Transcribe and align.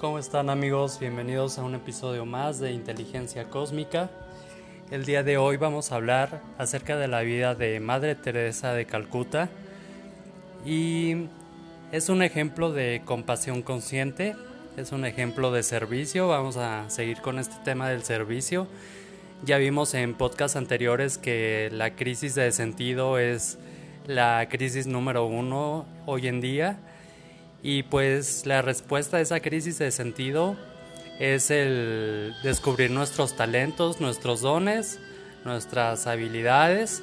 ¿Cómo 0.00 0.18
están 0.18 0.48
amigos? 0.48 0.98
Bienvenidos 0.98 1.58
a 1.58 1.62
un 1.62 1.74
episodio 1.74 2.24
más 2.24 2.58
de 2.58 2.72
Inteligencia 2.72 3.50
Cósmica. 3.50 4.08
El 4.90 5.04
día 5.04 5.22
de 5.22 5.36
hoy 5.36 5.58
vamos 5.58 5.92
a 5.92 5.96
hablar 5.96 6.40
acerca 6.56 6.96
de 6.96 7.06
la 7.06 7.20
vida 7.20 7.54
de 7.54 7.80
Madre 7.80 8.14
Teresa 8.14 8.72
de 8.72 8.86
Calcuta 8.86 9.50
y 10.64 11.26
es 11.92 12.08
un 12.08 12.22
ejemplo 12.22 12.72
de 12.72 13.02
compasión 13.04 13.60
consciente, 13.60 14.36
es 14.78 14.90
un 14.92 15.04
ejemplo 15.04 15.52
de 15.52 15.62
servicio, 15.62 16.28
vamos 16.28 16.56
a 16.56 16.88
seguir 16.88 17.20
con 17.20 17.38
este 17.38 17.56
tema 17.62 17.90
del 17.90 18.02
servicio. 18.02 18.68
Ya 19.44 19.58
vimos 19.58 19.92
en 19.92 20.14
podcasts 20.14 20.56
anteriores 20.56 21.18
que 21.18 21.68
la 21.74 21.94
crisis 21.94 22.34
de 22.34 22.50
sentido 22.52 23.18
es 23.18 23.58
la 24.06 24.48
crisis 24.48 24.86
número 24.86 25.26
uno 25.26 25.84
hoy 26.06 26.26
en 26.26 26.40
día 26.40 26.78
y 27.62 27.82
pues 27.84 28.46
la 28.46 28.62
respuesta 28.62 29.18
a 29.18 29.20
esa 29.20 29.40
crisis 29.40 29.78
de 29.78 29.90
sentido 29.90 30.56
es 31.18 31.50
el 31.50 32.34
descubrir 32.42 32.90
nuestros 32.90 33.36
talentos, 33.36 34.00
nuestros 34.00 34.40
dones, 34.40 34.98
nuestras 35.44 36.06
habilidades 36.06 37.02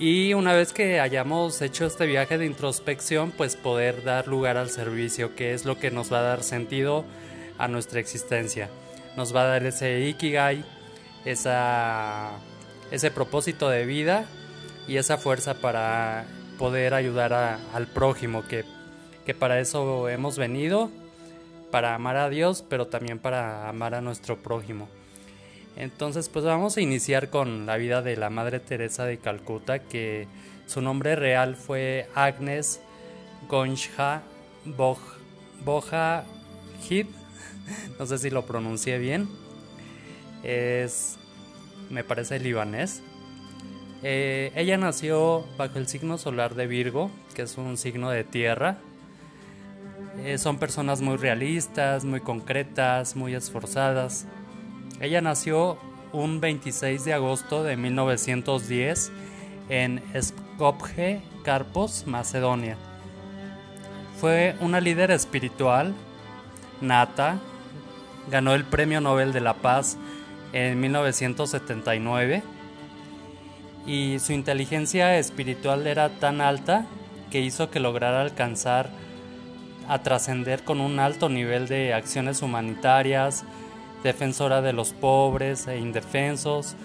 y 0.00 0.32
una 0.32 0.54
vez 0.54 0.72
que 0.72 0.98
hayamos 0.98 1.60
hecho 1.60 1.84
este 1.84 2.06
viaje 2.06 2.38
de 2.38 2.46
introspección, 2.46 3.32
pues 3.32 3.54
poder 3.54 4.02
dar 4.02 4.28
lugar 4.28 4.56
al 4.56 4.70
servicio, 4.70 5.36
que 5.36 5.52
es 5.52 5.66
lo 5.66 5.78
que 5.78 5.90
nos 5.90 6.10
va 6.10 6.20
a 6.20 6.22
dar 6.22 6.42
sentido 6.42 7.04
a 7.58 7.68
nuestra 7.68 8.00
existencia. 8.00 8.70
Nos 9.18 9.36
va 9.36 9.42
a 9.42 9.46
dar 9.46 9.66
ese 9.66 10.00
ikigai, 10.00 10.64
esa, 11.26 12.30
ese 12.90 13.10
propósito 13.10 13.68
de 13.68 13.84
vida 13.84 14.24
y 14.88 14.96
esa 14.96 15.18
fuerza 15.18 15.52
para 15.60 16.24
poder 16.56 16.94
ayudar 16.94 17.34
al 17.34 17.86
prójimo, 17.86 18.48
que, 18.48 18.64
que 19.30 19.34
para 19.34 19.60
eso 19.60 20.08
hemos 20.08 20.38
venido 20.38 20.90
para 21.70 21.94
amar 21.94 22.16
a 22.16 22.28
Dios, 22.28 22.64
pero 22.68 22.88
también 22.88 23.20
para 23.20 23.68
amar 23.68 23.94
a 23.94 24.00
nuestro 24.00 24.36
prójimo. 24.42 24.88
Entonces, 25.76 26.28
pues 26.28 26.44
vamos 26.44 26.76
a 26.76 26.80
iniciar 26.80 27.30
con 27.30 27.64
la 27.64 27.76
vida 27.76 28.02
de 28.02 28.16
la 28.16 28.28
Madre 28.28 28.58
Teresa 28.58 29.04
de 29.04 29.18
Calcuta, 29.18 29.78
que 29.78 30.26
su 30.66 30.82
nombre 30.82 31.14
real 31.14 31.54
fue 31.54 32.08
Agnes 32.16 32.80
Gonja 33.48 34.22
Boja 35.64 36.24
Hid, 36.88 37.06
no 38.00 38.06
sé 38.06 38.18
si 38.18 38.30
lo 38.30 38.46
pronuncié 38.46 38.98
bien, 38.98 39.28
es, 40.42 41.20
me 41.88 42.02
parece 42.02 42.40
libanés. 42.40 43.00
Eh, 44.02 44.50
ella 44.56 44.76
nació 44.76 45.46
bajo 45.56 45.78
el 45.78 45.86
signo 45.86 46.18
solar 46.18 46.56
de 46.56 46.66
Virgo, 46.66 47.12
que 47.36 47.42
es 47.42 47.56
un 47.58 47.76
signo 47.76 48.10
de 48.10 48.24
tierra, 48.24 48.78
eh, 50.18 50.38
son 50.38 50.58
personas 50.58 51.00
muy 51.00 51.16
realistas, 51.16 52.04
muy 52.04 52.20
concretas, 52.20 53.16
muy 53.16 53.34
esforzadas. 53.34 54.26
Ella 55.00 55.20
nació 55.20 55.78
un 56.12 56.40
26 56.40 57.04
de 57.04 57.14
agosto 57.14 57.62
de 57.62 57.76
1910 57.76 59.12
en 59.68 60.02
Skopje, 60.20 61.20
Carpos, 61.44 62.06
Macedonia. 62.06 62.76
Fue 64.20 64.56
una 64.60 64.80
líder 64.80 65.10
espiritual 65.10 65.94
nata, 66.80 67.38
ganó 68.30 68.54
el 68.54 68.64
Premio 68.64 69.00
Nobel 69.00 69.32
de 69.32 69.40
la 69.40 69.54
Paz 69.54 69.96
en 70.52 70.80
1979 70.80 72.42
y 73.86 74.18
su 74.18 74.32
inteligencia 74.32 75.16
espiritual 75.18 75.86
era 75.86 76.10
tan 76.10 76.40
alta 76.40 76.86
que 77.30 77.40
hizo 77.40 77.70
que 77.70 77.80
lograra 77.80 78.20
alcanzar 78.20 78.90
a 79.90 80.04
trascender 80.04 80.62
con 80.62 80.80
un 80.80 81.00
alto 81.00 81.28
nivel 81.28 81.66
de 81.66 81.92
acciones 81.94 82.42
humanitarias, 82.42 83.42
defensora 84.04 84.62
de 84.62 84.72
los 84.72 84.92
pobres 84.92 85.66
e 85.66 85.78
indefensos, 85.78 86.76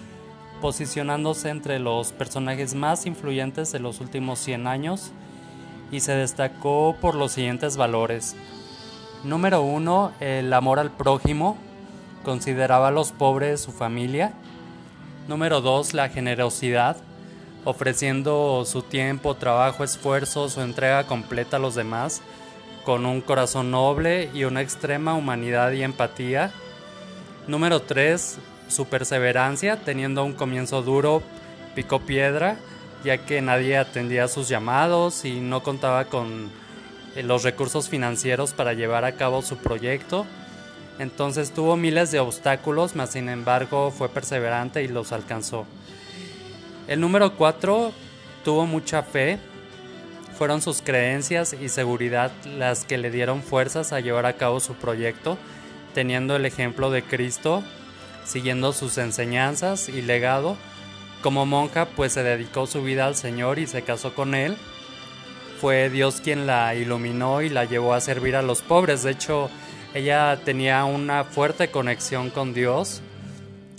posicionándose 0.60 1.50
entre 1.50 1.78
los 1.78 2.10
personajes 2.10 2.74
más 2.74 3.06
influyentes 3.06 3.70
de 3.70 3.78
los 3.78 4.00
últimos 4.00 4.40
100 4.40 4.66
años 4.66 5.12
y 5.92 6.00
se 6.00 6.16
destacó 6.16 6.96
por 7.00 7.14
los 7.14 7.30
siguientes 7.30 7.76
valores. 7.76 8.34
Número 9.22 9.62
1, 9.62 10.12
el 10.18 10.52
amor 10.52 10.80
al 10.80 10.90
prójimo, 10.90 11.56
consideraba 12.24 12.88
a 12.88 12.90
los 12.90 13.12
pobres 13.12 13.60
su 13.60 13.70
familia. 13.70 14.32
Número 15.28 15.60
2, 15.60 15.94
la 15.94 16.08
generosidad, 16.08 16.96
ofreciendo 17.64 18.64
su 18.66 18.82
tiempo, 18.82 19.36
trabajo, 19.36 19.84
esfuerzo, 19.84 20.48
su 20.48 20.60
entrega 20.60 21.06
completa 21.06 21.58
a 21.58 21.60
los 21.60 21.76
demás 21.76 22.20
con 22.86 23.04
un 23.04 23.20
corazón 23.20 23.72
noble 23.72 24.30
y 24.32 24.44
una 24.44 24.62
extrema 24.62 25.14
humanidad 25.14 25.72
y 25.72 25.82
empatía. 25.82 26.52
Número 27.48 27.82
3. 27.82 28.38
Su 28.68 28.86
perseverancia, 28.86 29.76
teniendo 29.78 30.24
un 30.24 30.34
comienzo 30.34 30.82
duro, 30.82 31.20
picó 31.74 31.98
piedra, 31.98 32.58
ya 33.02 33.18
que 33.18 33.42
nadie 33.42 33.76
atendía 33.76 34.28
sus 34.28 34.48
llamados 34.48 35.24
y 35.24 35.40
no 35.40 35.64
contaba 35.64 36.04
con 36.04 36.48
eh, 37.16 37.24
los 37.24 37.42
recursos 37.42 37.88
financieros 37.88 38.52
para 38.52 38.72
llevar 38.72 39.04
a 39.04 39.16
cabo 39.16 39.42
su 39.42 39.56
proyecto. 39.56 40.24
Entonces 41.00 41.50
tuvo 41.50 41.76
miles 41.76 42.12
de 42.12 42.20
obstáculos, 42.20 42.94
mas 42.94 43.10
sin 43.10 43.28
embargo 43.28 43.90
fue 43.90 44.08
perseverante 44.08 44.84
y 44.84 44.88
los 44.88 45.10
alcanzó. 45.10 45.66
El 46.86 47.00
número 47.00 47.34
4 47.34 47.90
tuvo 48.44 48.64
mucha 48.64 49.02
fe, 49.02 49.40
fueron 50.36 50.60
sus 50.60 50.82
creencias 50.82 51.54
y 51.54 51.70
seguridad 51.70 52.30
las 52.44 52.84
que 52.84 52.98
le 52.98 53.10
dieron 53.10 53.42
fuerzas 53.42 53.92
a 53.92 54.00
llevar 54.00 54.26
a 54.26 54.34
cabo 54.34 54.60
su 54.60 54.74
proyecto, 54.74 55.38
teniendo 55.94 56.36
el 56.36 56.44
ejemplo 56.44 56.90
de 56.90 57.02
Cristo, 57.02 57.62
siguiendo 58.24 58.72
sus 58.72 58.98
enseñanzas 58.98 59.88
y 59.88 60.02
legado. 60.02 60.56
Como 61.22 61.46
monja, 61.46 61.86
pues 61.86 62.12
se 62.12 62.22
dedicó 62.22 62.66
su 62.66 62.82
vida 62.82 63.06
al 63.06 63.16
Señor 63.16 63.58
y 63.58 63.66
se 63.66 63.82
casó 63.82 64.14
con 64.14 64.34
Él. 64.34 64.56
Fue 65.58 65.88
Dios 65.88 66.20
quien 66.20 66.46
la 66.46 66.74
iluminó 66.74 67.40
y 67.40 67.48
la 67.48 67.64
llevó 67.64 67.94
a 67.94 68.00
servir 68.02 68.36
a 68.36 68.42
los 68.42 68.60
pobres. 68.60 69.02
De 69.02 69.12
hecho, 69.12 69.48
ella 69.94 70.38
tenía 70.44 70.84
una 70.84 71.24
fuerte 71.24 71.70
conexión 71.70 72.28
con 72.28 72.52
Dios. 72.52 73.00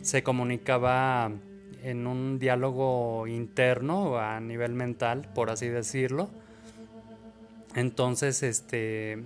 Se 0.01 0.23
comunicaba 0.23 1.29
en 1.83 2.07
un 2.07 2.39
diálogo 2.39 3.27
interno 3.27 4.17
a 4.17 4.39
nivel 4.39 4.73
mental, 4.73 5.29
por 5.35 5.51
así 5.51 5.67
decirlo 5.67 6.31
entonces, 7.77 8.41
este, 8.41 9.23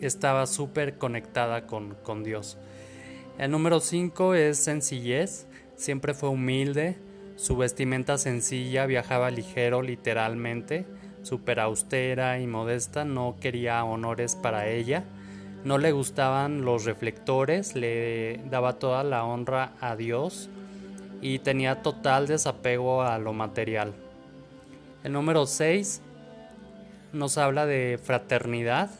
estaba 0.00 0.46
súper 0.48 0.98
conectada 0.98 1.68
con, 1.68 1.94
con 2.02 2.24
Dios. 2.24 2.58
El 3.38 3.52
número 3.52 3.78
5 3.78 4.34
es 4.34 4.58
sencillez, 4.58 5.46
siempre 5.76 6.12
fue 6.12 6.28
humilde, 6.28 6.98
su 7.36 7.56
vestimenta 7.56 8.18
sencilla, 8.18 8.86
viajaba 8.86 9.30
ligero 9.30 9.82
literalmente, 9.82 10.84
súper 11.22 11.60
austera 11.60 12.40
y 12.40 12.48
modesta, 12.48 13.04
no 13.04 13.36
quería 13.40 13.84
honores 13.84 14.34
para 14.34 14.66
ella, 14.66 15.04
no 15.62 15.78
le 15.78 15.92
gustaban 15.92 16.64
los 16.64 16.84
reflectores, 16.84 17.76
le 17.76 18.40
daba 18.50 18.80
toda 18.80 19.04
la 19.04 19.24
honra 19.24 19.74
a 19.80 19.94
Dios 19.94 20.50
y 21.20 21.38
tenía 21.38 21.82
total 21.82 22.26
desapego 22.26 23.02
a 23.02 23.16
lo 23.18 23.32
material. 23.32 23.94
El 25.04 25.12
número 25.12 25.46
6 25.46 26.02
nos 27.12 27.38
habla 27.38 27.66
de 27.66 27.98
fraternidad 28.02 28.90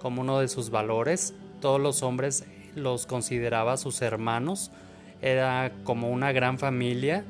como 0.00 0.22
uno 0.22 0.40
de 0.40 0.48
sus 0.48 0.70
valores. 0.70 1.34
Todos 1.60 1.80
los 1.80 2.02
hombres 2.02 2.44
los 2.74 3.06
consideraba 3.06 3.76
sus 3.76 4.00
hermanos, 4.02 4.70
era 5.22 5.72
como 5.84 6.10
una 6.10 6.32
gran 6.32 6.58
familia 6.58 7.24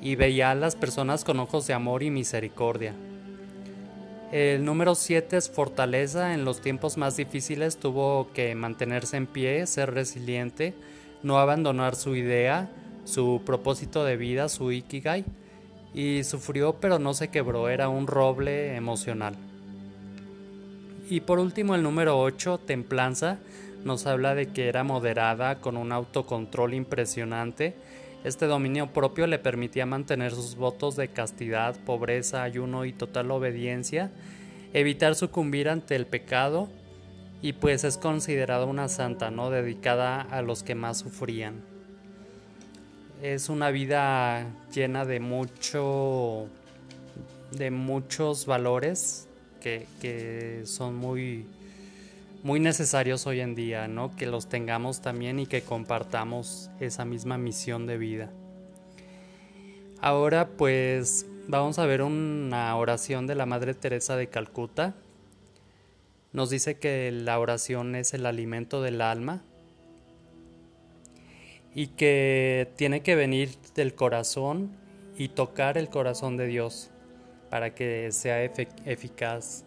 y 0.00 0.16
veía 0.16 0.50
a 0.50 0.54
las 0.54 0.76
personas 0.76 1.24
con 1.24 1.40
ojos 1.40 1.66
de 1.66 1.74
amor 1.74 2.02
y 2.02 2.10
misericordia. 2.10 2.94
El 4.30 4.64
número 4.64 4.94
7 4.94 5.38
es 5.38 5.48
fortaleza. 5.48 6.34
En 6.34 6.44
los 6.44 6.60
tiempos 6.60 6.98
más 6.98 7.16
difíciles 7.16 7.78
tuvo 7.78 8.30
que 8.34 8.54
mantenerse 8.54 9.16
en 9.16 9.26
pie, 9.26 9.66
ser 9.66 9.94
resiliente, 9.94 10.74
no 11.22 11.38
abandonar 11.38 11.96
su 11.96 12.14
idea, 12.14 12.70
su 13.04 13.40
propósito 13.46 14.04
de 14.04 14.18
vida, 14.18 14.50
su 14.50 14.70
ikigai 14.70 15.24
y 15.98 16.22
sufrió 16.22 16.74
pero 16.74 17.00
no 17.00 17.12
se 17.12 17.26
quebró, 17.26 17.68
era 17.68 17.88
un 17.88 18.06
roble 18.06 18.76
emocional. 18.76 19.34
Y 21.10 21.22
por 21.22 21.40
último 21.40 21.74
el 21.74 21.82
número 21.82 22.20
8, 22.20 22.58
templanza, 22.58 23.38
nos 23.82 24.06
habla 24.06 24.36
de 24.36 24.46
que 24.46 24.68
era 24.68 24.84
moderada 24.84 25.60
con 25.60 25.76
un 25.76 25.90
autocontrol 25.90 26.74
impresionante. 26.74 27.74
Este 28.22 28.46
dominio 28.46 28.92
propio 28.92 29.26
le 29.26 29.40
permitía 29.40 29.86
mantener 29.86 30.30
sus 30.30 30.54
votos 30.54 30.94
de 30.94 31.08
castidad, 31.08 31.74
pobreza, 31.84 32.44
ayuno 32.44 32.84
y 32.84 32.92
total 32.92 33.32
obediencia, 33.32 34.12
evitar 34.74 35.16
sucumbir 35.16 35.68
ante 35.68 35.96
el 35.96 36.06
pecado 36.06 36.68
y 37.42 37.54
pues 37.54 37.82
es 37.82 37.98
considerada 37.98 38.66
una 38.66 38.88
santa, 38.88 39.32
¿no? 39.32 39.50
dedicada 39.50 40.20
a 40.20 40.42
los 40.42 40.62
que 40.62 40.76
más 40.76 40.98
sufrían 40.98 41.77
es 43.22 43.48
una 43.48 43.70
vida 43.70 44.46
llena 44.72 45.04
de 45.04 45.20
mucho 45.20 46.46
de 47.50 47.70
muchos 47.70 48.46
valores 48.46 49.26
que, 49.60 50.62
son 50.64 50.96
muy 50.96 51.46
muy 52.42 52.60
necesarios 52.60 53.26
hoy 53.26 53.40
en 53.40 53.54
día, 53.54 53.88
¿no? 53.88 54.14
Que 54.16 54.26
los 54.26 54.48
tengamos 54.48 55.02
también 55.02 55.38
y 55.40 55.46
que 55.46 55.62
compartamos 55.62 56.70
esa 56.80 57.04
misma 57.04 57.36
misión 57.36 57.86
de 57.86 57.98
vida. 57.98 58.30
Ahora 60.00 60.48
pues 60.48 61.26
vamos 61.48 61.78
a 61.78 61.86
ver 61.86 62.02
una 62.02 62.74
oración 62.76 63.26
de 63.26 63.34
la 63.34 63.44
Madre 63.44 63.74
Teresa 63.74 64.16
de 64.16 64.28
Calcuta. 64.28 64.94
Nos 66.32 66.48
dice 66.50 66.78
que 66.78 67.10
la 67.10 67.38
oración 67.38 67.94
es 67.96 68.14
el 68.14 68.24
alimento 68.24 68.80
del 68.80 69.02
alma 69.02 69.42
y 71.78 71.86
que 71.86 72.72
tiene 72.74 73.02
que 73.02 73.14
venir 73.14 73.50
del 73.76 73.94
corazón 73.94 74.72
y 75.16 75.28
tocar 75.28 75.78
el 75.78 75.88
corazón 75.88 76.36
de 76.36 76.48
Dios 76.48 76.90
para 77.50 77.72
que 77.72 78.10
sea 78.10 78.42
eficaz. 78.42 79.62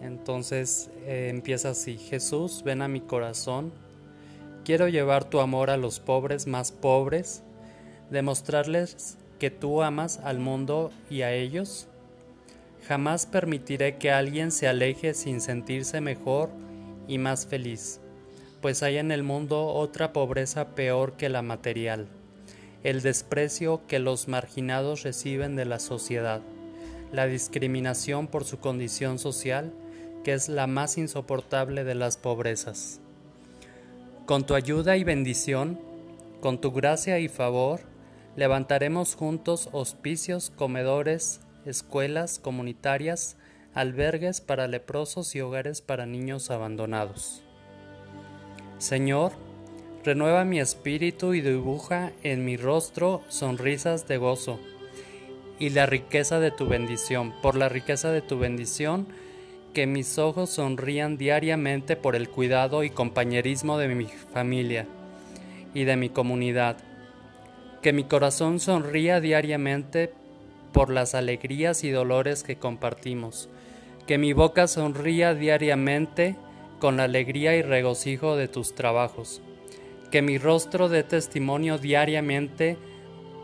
Entonces 0.00 0.92
eh, 1.06 1.26
empieza 1.28 1.70
así, 1.70 1.98
Jesús, 1.98 2.62
ven 2.64 2.82
a 2.82 2.86
mi 2.86 3.00
corazón, 3.00 3.72
quiero 4.64 4.86
llevar 4.86 5.24
tu 5.24 5.40
amor 5.40 5.70
a 5.70 5.76
los 5.76 5.98
pobres 5.98 6.46
más 6.46 6.70
pobres, 6.70 7.42
demostrarles 8.10 9.18
que 9.40 9.50
tú 9.50 9.82
amas 9.82 10.20
al 10.22 10.38
mundo 10.38 10.92
y 11.10 11.22
a 11.22 11.32
ellos. 11.32 11.88
Jamás 12.86 13.26
permitiré 13.26 13.96
que 13.96 14.12
alguien 14.12 14.52
se 14.52 14.68
aleje 14.68 15.14
sin 15.14 15.40
sentirse 15.40 16.00
mejor 16.00 16.50
y 17.08 17.18
más 17.18 17.44
feliz, 17.44 18.00
pues 18.60 18.82
hay 18.82 18.98
en 18.98 19.12
el 19.12 19.22
mundo 19.22 19.66
otra 19.66 20.12
pobreza 20.12 20.74
peor 20.74 21.12
que 21.12 21.28
la 21.28 21.42
material, 21.42 22.08
el 22.82 23.02
desprecio 23.02 23.82
que 23.86 23.98
los 23.98 24.28
marginados 24.28 25.02
reciben 25.02 25.56
de 25.56 25.64
la 25.64 25.78
sociedad, 25.78 26.40
la 27.12 27.26
discriminación 27.26 28.26
por 28.26 28.44
su 28.44 28.58
condición 28.58 29.18
social, 29.18 29.72
que 30.24 30.34
es 30.34 30.48
la 30.48 30.66
más 30.66 30.98
insoportable 30.98 31.84
de 31.84 31.94
las 31.94 32.16
pobrezas. 32.16 33.00
Con 34.26 34.44
tu 34.44 34.54
ayuda 34.54 34.96
y 34.96 35.04
bendición, 35.04 35.78
con 36.40 36.60
tu 36.60 36.72
gracia 36.72 37.18
y 37.18 37.28
favor, 37.28 37.80
levantaremos 38.36 39.14
juntos 39.14 39.68
hospicios, 39.72 40.50
comedores, 40.50 41.40
escuelas 41.64 42.38
comunitarias, 42.38 43.36
albergues 43.74 44.40
para 44.40 44.68
leprosos 44.68 45.34
y 45.34 45.40
hogares 45.40 45.80
para 45.80 46.06
niños 46.06 46.50
abandonados. 46.50 47.42
Señor, 48.78 49.32
renueva 50.04 50.44
mi 50.44 50.60
espíritu 50.60 51.34
y 51.34 51.40
dibuja 51.40 52.12
en 52.22 52.44
mi 52.44 52.56
rostro 52.56 53.22
sonrisas 53.28 54.06
de 54.06 54.18
gozo 54.18 54.60
y 55.58 55.70
la 55.70 55.86
riqueza 55.86 56.38
de 56.38 56.52
tu 56.52 56.68
bendición. 56.68 57.34
Por 57.42 57.56
la 57.56 57.68
riqueza 57.68 58.12
de 58.12 58.22
tu 58.22 58.38
bendición, 58.38 59.08
que 59.74 59.88
mis 59.88 60.16
ojos 60.18 60.50
sonrían 60.50 61.18
diariamente 61.18 61.96
por 61.96 62.14
el 62.14 62.28
cuidado 62.28 62.84
y 62.84 62.90
compañerismo 62.90 63.78
de 63.78 63.88
mi 63.88 64.06
familia 64.06 64.86
y 65.74 65.82
de 65.82 65.96
mi 65.96 66.08
comunidad. 66.08 66.76
Que 67.82 67.92
mi 67.92 68.04
corazón 68.04 68.60
sonría 68.60 69.20
diariamente 69.20 70.12
por 70.72 70.90
las 70.90 71.16
alegrías 71.16 71.82
y 71.82 71.90
dolores 71.90 72.44
que 72.44 72.56
compartimos. 72.58 73.48
Que 74.06 74.18
mi 74.18 74.32
boca 74.32 74.68
sonría 74.68 75.34
diariamente 75.34 76.36
con 76.78 76.96
la 76.96 77.04
alegría 77.04 77.56
y 77.56 77.62
regocijo 77.62 78.36
de 78.36 78.48
tus 78.48 78.74
trabajos. 78.74 79.42
Que 80.10 80.22
mi 80.22 80.38
rostro 80.38 80.88
dé 80.88 81.02
testimonio 81.02 81.78
diariamente 81.78 82.78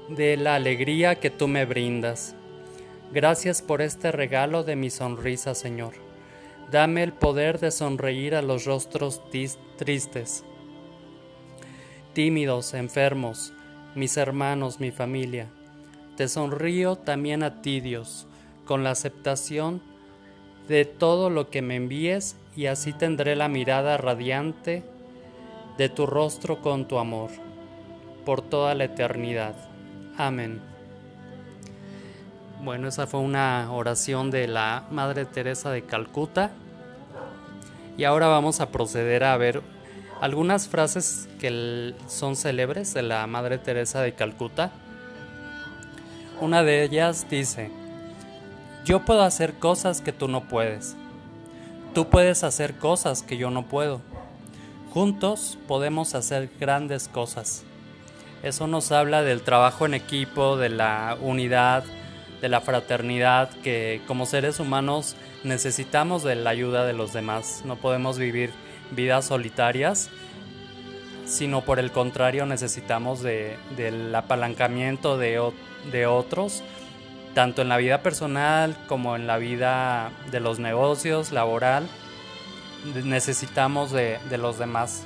de 0.08 0.36
la 0.36 0.54
alegría 0.54 1.16
que 1.16 1.30
tú 1.30 1.48
me 1.48 1.64
brindas. 1.64 2.34
Gracias 3.12 3.62
por 3.62 3.82
este 3.82 4.12
regalo 4.12 4.64
de 4.64 4.76
mi 4.76 4.90
sonrisa, 4.90 5.54
Señor. 5.54 5.94
Dame 6.70 7.02
el 7.02 7.12
poder 7.12 7.60
de 7.60 7.70
sonreír 7.70 8.34
a 8.34 8.42
los 8.42 8.64
rostros 8.64 9.22
tristes, 9.76 10.44
tímidos, 12.14 12.74
enfermos, 12.74 13.52
mis 13.94 14.16
hermanos, 14.16 14.80
mi 14.80 14.90
familia. 14.90 15.48
Te 16.16 16.28
sonrío 16.28 16.96
también 16.96 17.42
a 17.42 17.60
ti, 17.60 17.80
Dios, 17.80 18.26
con 18.64 18.82
la 18.82 18.90
aceptación 18.90 19.82
de 20.68 20.84
todo 20.84 21.30
lo 21.30 21.50
que 21.50 21.62
me 21.62 21.76
envíes 21.76 22.36
y 22.56 22.66
así 22.66 22.92
tendré 22.92 23.36
la 23.36 23.48
mirada 23.48 23.96
radiante 23.96 24.82
de 25.76 25.88
tu 25.88 26.06
rostro 26.06 26.62
con 26.62 26.86
tu 26.86 26.98
amor, 26.98 27.30
por 28.24 28.42
toda 28.42 28.74
la 28.74 28.84
eternidad. 28.84 29.54
Amén. 30.16 30.60
Bueno, 32.62 32.88
esa 32.88 33.06
fue 33.06 33.20
una 33.20 33.70
oración 33.72 34.30
de 34.30 34.46
la 34.46 34.86
Madre 34.90 35.26
Teresa 35.26 35.70
de 35.70 35.82
Calcuta. 35.82 36.52
Y 37.98 38.04
ahora 38.04 38.28
vamos 38.28 38.60
a 38.60 38.70
proceder 38.70 39.24
a 39.24 39.36
ver 39.36 39.60
algunas 40.20 40.68
frases 40.68 41.28
que 41.38 41.94
son 42.08 42.36
célebres 42.36 42.94
de 42.94 43.02
la 43.02 43.26
Madre 43.26 43.58
Teresa 43.58 44.00
de 44.00 44.14
Calcuta. 44.14 44.72
Una 46.40 46.62
de 46.62 46.84
ellas 46.84 47.26
dice, 47.28 47.70
yo 48.84 49.04
puedo 49.04 49.22
hacer 49.22 49.54
cosas 49.54 50.00
que 50.00 50.12
tú 50.12 50.28
no 50.28 50.44
puedes. 50.44 50.96
Tú 51.94 52.08
puedes 52.10 52.44
hacer 52.44 52.74
cosas 52.74 53.22
que 53.22 53.36
yo 53.36 53.50
no 53.50 53.66
puedo. 53.66 54.00
Juntos 54.92 55.58
podemos 55.66 56.14
hacer 56.14 56.50
grandes 56.60 57.08
cosas. 57.08 57.64
Eso 58.42 58.66
nos 58.66 58.92
habla 58.92 59.22
del 59.22 59.42
trabajo 59.42 59.86
en 59.86 59.94
equipo, 59.94 60.56
de 60.56 60.68
la 60.68 61.16
unidad, 61.20 61.84
de 62.42 62.48
la 62.50 62.60
fraternidad, 62.60 63.48
que 63.62 64.02
como 64.06 64.26
seres 64.26 64.60
humanos 64.60 65.16
necesitamos 65.44 66.22
de 66.22 66.34
la 66.34 66.50
ayuda 66.50 66.84
de 66.84 66.92
los 66.92 67.12
demás. 67.12 67.62
No 67.64 67.76
podemos 67.76 68.18
vivir 68.18 68.50
vidas 68.90 69.24
solitarias, 69.24 70.10
sino 71.24 71.62
por 71.62 71.78
el 71.78 71.90
contrario 71.90 72.44
necesitamos 72.44 73.22
de, 73.22 73.56
del 73.76 74.14
apalancamiento 74.14 75.16
de, 75.16 75.40
de 75.90 76.06
otros, 76.06 76.62
tanto 77.34 77.62
en 77.62 77.68
la 77.68 77.76
vida 77.76 78.02
personal 78.02 78.76
como 78.86 79.16
en 79.16 79.26
la 79.26 79.38
vida 79.38 80.10
de 80.30 80.40
los 80.40 80.58
negocios, 80.58 81.32
laboral. 81.32 81.88
Necesitamos 83.04 83.92
de, 83.92 84.18
de 84.30 84.38
los 84.38 84.58
demás. 84.58 85.04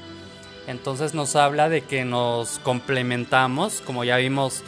Entonces 0.67 1.15
nos 1.15 1.35
habla 1.37 1.69
de 1.69 1.83
que 1.83 2.05
nos 2.05 2.59
complementamos, 2.59 3.81
como 3.81 4.05
ya 4.05 4.17
vimos 4.19 4.63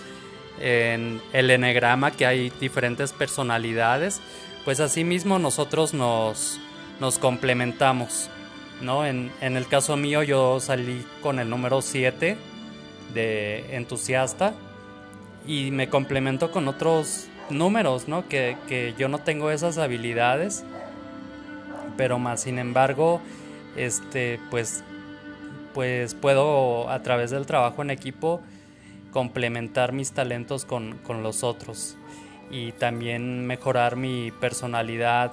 en 0.61 1.21
el 1.33 1.51
enegrama 1.51 2.11
que 2.11 2.27
hay 2.27 2.51
diferentes 2.61 3.13
personalidades, 3.13 4.21
pues 4.65 4.81
asimismo 4.81 5.39
nosotros 5.39 5.95
nos, 5.95 6.61
nos 7.01 7.19
complementamos. 7.19 8.29
¿no? 8.81 9.05
En, 9.07 9.31
el 9.41 9.67
caso 9.67 9.97
mío 9.97 10.23
yo 10.23 10.61
salí 10.61 11.05
con 11.23 11.39
el 11.39 11.51
número 11.51 11.83
7 11.83 12.37
de 13.15 13.77
entusiasta 13.77 14.55
y 15.47 15.71
me 15.71 15.89
complemento 15.89 16.51
con 16.51 16.69
otros 16.69 17.27
números, 17.51 18.09
¿no? 18.09 18.29
Que, 18.29 18.57
que, 18.69 18.95
yo 18.99 19.09
no 19.09 19.19
tengo 19.19 19.51
esas 19.51 19.79
habilidades, 19.79 20.65
pero 21.97 22.19
más 22.19 22.43
sin 22.43 22.59
embargo, 22.59 23.21
este, 23.77 24.41
pues, 24.51 24.83
pues 25.75 26.15
puedo 26.15 26.89
a 26.91 27.03
través 27.03 27.31
del 27.31 27.47
trabajo 27.47 27.83
en 27.83 27.91
equipo 27.91 28.41
complementar 29.13 29.93
mis 29.93 30.13
talentos 30.13 30.65
con, 30.65 30.99
los 31.23 31.43
otros 31.43 31.97
y 32.51 32.73
también 32.73 33.47
mejorar 33.47 33.97
mi 33.97 34.33
personalidad 34.33 35.33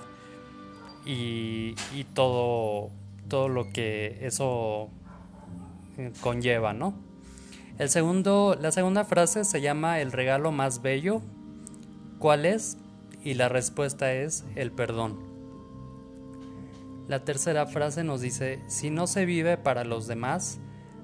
y, 1.05 1.75
todo, 2.13 2.89
todo 3.29 3.47
lo 3.47 3.69
que 3.71 4.17
eso 4.21 4.89
eh, 5.97 6.11
conlleva, 6.21 6.73
¿no? 6.73 6.93
El 7.79 7.89
segundo, 7.89 8.57
la 8.59 8.71
segunda 8.71 9.05
frase 9.05 9.45
se 9.45 9.61
llama 9.61 10.01
el 10.01 10.11
regalo 10.11 10.51
más 10.51 10.81
bello. 10.81 11.21
¿Cuál 12.19 12.45
es? 12.45 12.77
Y 13.23 13.35
la 13.35 13.49
respuesta 13.49 14.13
es 14.13 14.43
el 14.55 14.71
perdón. 14.71 15.17
La 17.07 17.23
tercera 17.23 17.67
frase 17.67 18.03
nos 18.03 18.21
dice, 18.21 18.59
si 18.67 18.89
no 18.89 19.07
se 19.07 19.25
vive 19.25 19.57
para 19.57 19.83
los 19.83 20.07
demás, 20.07 20.59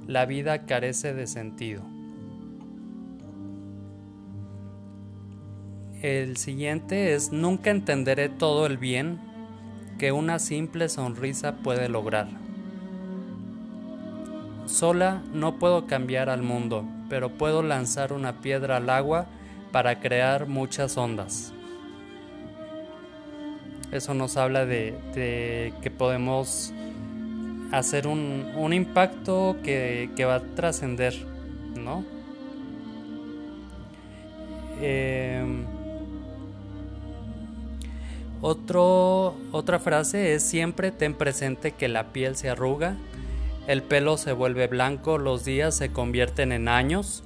la 0.08 0.26
vida 0.26 0.66
carece 0.66 1.14
de 1.14 1.28
sentido. 1.28 1.84
El 6.02 6.36
siguiente 6.36 7.14
es 7.14 7.32
nunca 7.32 7.70
entenderé 7.70 8.28
todo 8.28 8.66
el 8.66 8.78
bien 8.78 9.22
que 9.98 10.12
una 10.12 10.40
simple 10.40 10.90
sonrisa 10.90 11.58
puede 11.58 11.88
lograr. 11.88 12.28
Sola 14.66 15.22
no 15.32 15.60
puedo 15.60 15.88
cambiar 15.88 16.30
al 16.30 16.42
mundo, 16.42 16.86
pero 17.08 17.38
puedo 17.38 17.64
lanzar 17.64 18.12
una 18.12 18.42
piedra 18.42 18.78
al 18.78 18.90
agua 18.90 19.28
para 19.74 20.00
crear 20.00 20.46
muchas 20.48 20.98
ondas. 20.98 21.52
Eso 23.92 24.14
nos 24.14 24.38
habla 24.38 24.68
de, 24.68 25.74
que 25.82 25.92
podemos 25.92 26.72
hacer 27.72 28.06
un, 28.06 28.72
impacto 28.72 29.58
que, 29.64 30.26
va 30.26 30.36
a 30.36 30.42
trascender, 30.42 31.16
¿no? 31.76 32.06
Otro, 38.42 39.36
otra 39.52 39.80
frase 39.80 40.36
es 40.36 40.44
siempre 40.44 40.92
ten 40.92 41.16
presente 41.16 41.72
que 41.72 41.88
la 41.88 42.14
piel 42.14 42.36
se 42.36 42.50
arruga, 42.50 42.96
el 43.68 43.82
pelo 43.82 44.18
se 44.18 44.34
vuelve 44.34 44.68
blanco, 44.68 45.18
los 45.18 45.46
días 45.46 45.76
se 45.76 45.92
convierten 45.92 46.52
en 46.52 46.68
años, 46.68 47.24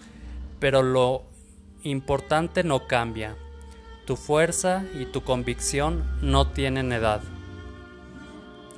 pero 0.60 0.82
lo 0.82 1.24
importante 1.84 2.64
no 2.64 2.88
cambia. 2.88 3.36
Tu 4.06 4.16
fuerza 4.16 4.86
y 5.00 5.06
tu 5.06 5.24
convicción 5.24 6.04
no 6.22 6.48
tienen 6.48 6.92
edad. 6.92 7.22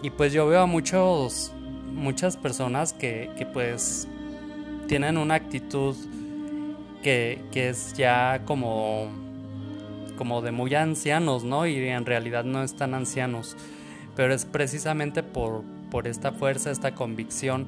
Y 0.02 0.10
pues 0.10 0.34
yo 0.34 0.48
veo 0.48 0.62
a 0.62 0.66
muchos, 0.66 1.52
muchas 1.94 2.38
personas 2.38 2.94
que, 2.94 3.30
que 3.38 3.46
pues 3.46 4.08
tienen 4.88 5.18
una 5.18 5.36
actitud 5.36 5.96
que, 7.04 7.42
que 7.52 7.70
es 7.70 7.94
ya 7.94 8.42
como, 8.46 9.10
como 10.18 10.42
de 10.42 10.52
muy 10.52 10.74
ancianos, 10.74 11.44
¿no? 11.44 11.68
Y 11.68 11.78
en 11.88 12.06
realidad 12.06 12.44
no 12.44 12.64
están 12.64 12.94
ancianos. 12.94 13.56
Pero 14.16 14.34
es 14.34 14.46
precisamente 14.46 15.24
por, 15.24 15.64
por 15.92 16.08
esta 16.08 16.32
fuerza, 16.32 16.72
esta 16.72 16.96
convicción 16.96 17.68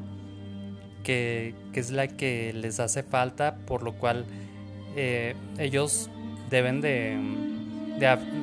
que, 1.04 1.56
que, 1.74 1.80
es 1.80 1.92
la 1.92 2.08
que 2.08 2.54
les 2.54 2.80
hace 2.80 3.04
falta, 3.04 3.58
por 3.68 3.84
lo 3.84 3.94
cual 3.94 4.26
eh, 4.96 5.36
ellos 5.58 6.10
deben 6.50 6.82
de, 6.82 7.18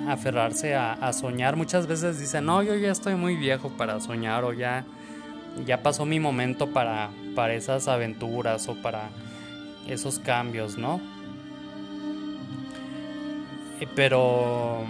aferrarse 0.08 0.74
a, 0.74 1.12
soñar. 1.12 1.56
Muchas 1.56 1.86
veces 1.86 2.18
dicen, 2.18 2.46
no, 2.46 2.62
yo 2.62 2.74
ya 2.74 2.90
estoy 2.90 3.14
muy 3.14 3.36
viejo 3.36 3.70
para 3.70 4.00
soñar 4.00 4.44
o 4.44 4.52
ya, 4.52 4.84
ya 5.66 5.82
pasó 5.82 6.04
mi 6.04 6.20
momento 6.20 6.68
para, 6.68 7.10
para 7.34 7.54
esas 7.54 7.88
aventuras 7.88 8.68
o 8.68 8.74
para 8.76 9.10
esos 9.86 10.18
cambios, 10.18 10.78
¿no? 10.78 11.00
Eh, 13.80 13.88
pero... 13.94 14.84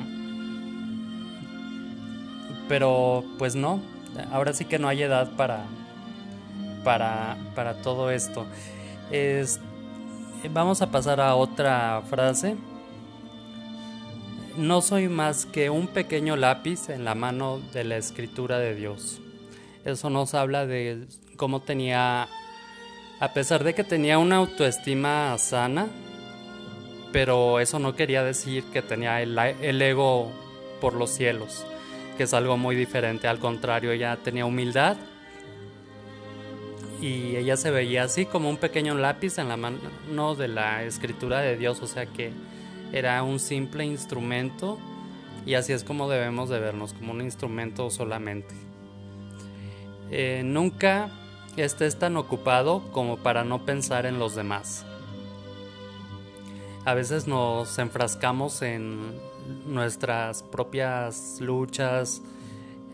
Pero 2.69 3.25
pues 3.39 3.55
no, 3.55 3.81
ahora 4.31 4.53
sí 4.53 4.67
que 4.67 4.79
no 4.79 4.89
hay 4.89 5.03
edad 5.03 5.31
para, 5.39 5.65
para, 6.85 7.39
para 7.55 7.75
todo 7.81 8.11
esto. 8.11 8.47
Es, 9.11 9.59
vamos 10.47 10.83
a 10.83 10.91
pasar 10.91 11.21
a 11.21 11.35
otra 11.35 12.03
frase. 12.09 12.57
No 14.57 14.81
soy 14.83 15.09
más 15.09 15.47
que 15.47 15.71
un 15.71 15.89
pequeño 15.89 16.37
lápiz 16.37 16.89
en 16.89 17.05
la 17.05 17.15
mano 17.15 17.61
de 17.73 17.85
la 17.85 17.97
escritura 17.97 18.59
de 18.59 18.75
Dios. 18.75 19.21
Eso 19.85 20.11
nos 20.11 20.35
habla 20.35 20.67
de 20.67 21.07
cómo 21.37 21.61
tenía 21.61 22.29
a 23.21 23.33
pesar 23.33 23.65
de 23.65 23.75
que 23.75 23.83
tenía 23.83 24.19
una 24.19 24.37
autoestima 24.37 25.37
sana, 25.39 25.89
pero 27.13 27.59
eso 27.59 27.81
no 27.81 27.97
quería 27.97 28.23
decir 28.23 28.63
que 28.73 28.81
tenía 28.81 29.21
el, 29.21 29.83
ego 29.83 30.31
por 30.81 30.95
los 30.95 31.11
cielos, 31.11 31.67
que 32.17 32.25
es 32.25 32.35
algo 32.35 32.57
muy 32.57 32.77
diferente, 32.77 33.27
al 33.27 33.41
contrario, 33.41 33.91
ella 33.91 34.17
tenía 34.23 34.45
humildad 34.45 34.97
y 37.01 37.37
ella 37.37 37.57
se 37.57 37.71
veía 37.71 38.05
así 38.05 38.27
como 38.27 38.51
un 38.51 38.57
pequeño 38.57 38.95
lápiz 38.95 39.39
en 39.39 39.49
la 39.49 39.57
mano 39.57 40.35
de 40.35 40.49
la 40.49 40.85
escritura 40.85 41.41
de 41.41 41.57
Dios, 41.57 41.81
o 41.83 41.87
sea 41.87 42.07
que 42.07 42.33
era 42.93 43.23
un 43.23 43.39
simple 43.39 43.85
instrumento 43.85 44.79
y 45.47 45.55
así 45.55 45.73
es 45.73 45.85
como 45.85 46.09
debemos 46.09 46.49
de 46.49 46.59
vernos, 46.59 46.93
como 46.93 47.13
un 47.13 47.21
instrumento 47.21 47.91
solamente. 47.91 48.55
Eh, 50.11 50.43
nunca 50.45 51.11
estés 51.57 51.99
tan 51.99 52.17
ocupado 52.17 52.83
como 52.93 53.17
para 53.19 53.45
no 53.45 53.65
pensar 53.65 54.07
en 54.07 54.19
los 54.19 54.35
demás. 54.35 54.85
A 56.85 56.95
veces 56.95 57.27
nos 57.27 57.79
enfrascamos 57.79 58.63
en 58.63 59.19
nuestras 59.67 60.43
propias 60.43 61.39
luchas, 61.41 62.23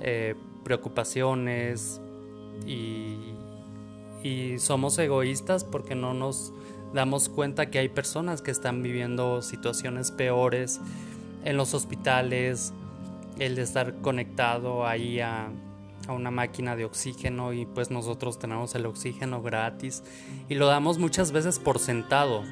eh, 0.00 0.34
preocupaciones 0.64 2.00
y, 2.66 3.33
y 4.24 4.58
somos 4.58 4.98
egoístas 4.98 5.62
porque 5.62 5.94
no 5.94 6.14
nos 6.14 6.52
damos 6.92 7.28
cuenta 7.28 7.70
que 7.70 7.78
hay 7.78 7.88
personas 7.88 8.42
que 8.42 8.50
están 8.50 8.82
viviendo 8.82 9.40
situaciones 9.42 10.10
peores 10.10 10.80
en 11.44 11.56
los 11.56 11.74
hospitales, 11.74 12.72
el 13.38 13.54
de 13.54 13.62
estar 13.62 14.00
conectado 14.00 14.84
ahí 14.84 15.20
a 15.20 15.52
a 16.08 16.12
una 16.12 16.30
máquina 16.30 16.76
de 16.76 16.84
oxígeno 16.84 17.52
y 17.52 17.66
pues 17.66 17.90
nosotros 17.90 18.38
tenemos 18.38 18.74
el 18.74 18.86
oxígeno 18.86 19.42
gratis 19.42 20.02
y 20.48 20.54
lo 20.54 20.66
damos 20.66 20.98
muchas 20.98 21.32
veces 21.32 21.58
por 21.58 21.78
sentado. 21.78 22.42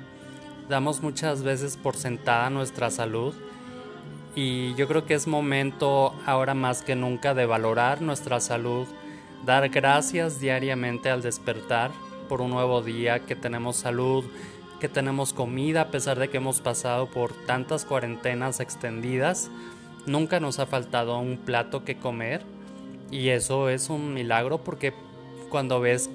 Damos 0.69 1.03
muchas 1.03 1.43
veces 1.43 1.77
por 1.77 1.97
sentada 1.97 2.49
nuestra 2.51 2.91
salud 2.91 3.35
y 4.35 4.75
yo 4.75 4.89
creo 4.89 5.05
que 5.05 5.15
es 5.15 5.27
momento 5.27 6.15
ahora 6.25 6.55
más 6.55 6.83
que 6.83 6.97
nunca 6.97 7.35
de 7.35 7.47
valorar 7.47 8.01
nuestra 8.01 8.41
salud, 8.41 8.87
dar 9.45 9.69
gracias 9.69 10.41
diariamente 10.41 11.11
al 11.11 11.23
despertar 11.23 11.91
por 12.29 12.41
un 12.41 12.51
nuevo 12.51 12.83
día, 12.83 13.21
que 13.21 13.37
tenemos 13.37 13.77
salud, 13.77 14.25
que 14.81 14.89
tenemos 14.89 15.33
comida 15.33 15.83
a 15.83 15.91
pesar 15.91 16.19
de 16.19 16.29
que 16.29 16.39
hemos 16.39 16.61
pasado 16.61 17.07
por 17.07 17.33
tantas 17.33 17.85
cuarentenas 17.85 18.61
extendidas. 18.61 19.51
Nunca 20.07 20.41
nos 20.41 20.59
ha 20.59 20.67
faltado 20.67 21.19
un 21.19 21.37
plato 21.37 21.85
que 21.85 21.97
comer 21.97 22.43
y 23.11 23.29
eso 23.29 23.69
es 23.69 23.91
un 23.91 24.15
milagro 24.15 24.59
porque 24.59 24.93
cuando 25.51 25.81
ves 25.81 26.11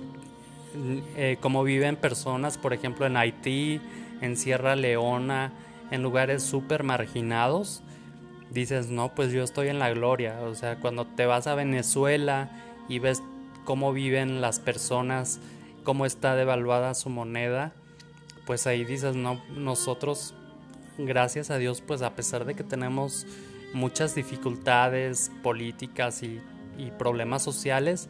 eh, 1.15 1.37
cómo 1.39 1.63
viven 1.63 1.95
personas, 1.95 2.57
por 2.57 2.73
ejemplo, 2.73 3.05
en 3.05 3.17
Haití, 3.17 3.79
en 4.21 4.35
Sierra 4.35 4.75
Leona, 4.75 5.51
en 5.91 6.01
lugares 6.01 6.43
súper 6.43 6.83
marginados, 6.83 7.83
dices, 8.49 8.89
no, 8.89 9.13
pues 9.13 9.31
yo 9.31 9.43
estoy 9.43 9.69
en 9.69 9.79
la 9.79 9.91
gloria. 9.91 10.39
O 10.41 10.55
sea, 10.55 10.77
cuando 10.77 11.05
te 11.05 11.25
vas 11.25 11.47
a 11.47 11.55
Venezuela 11.55 12.49
y 12.87 12.99
ves 12.99 13.21
cómo 13.65 13.93
viven 13.93 14.41
las 14.41 14.59
personas, 14.59 15.39
cómo 15.83 16.05
está 16.05 16.35
devaluada 16.35 16.93
su 16.93 17.09
moneda, 17.09 17.73
pues 18.45 18.67
ahí 18.67 18.85
dices, 18.85 19.15
no, 19.15 19.41
nosotros, 19.55 20.33
gracias 20.97 21.49
a 21.51 21.57
Dios, 21.57 21.81
pues 21.81 22.01
a 22.01 22.15
pesar 22.15 22.45
de 22.45 22.55
que 22.55 22.63
tenemos 22.63 23.25
muchas 23.73 24.15
dificultades 24.15 25.31
políticas 25.43 26.23
y 26.23 26.41
problemas 26.97 27.43
sociales, 27.43 28.09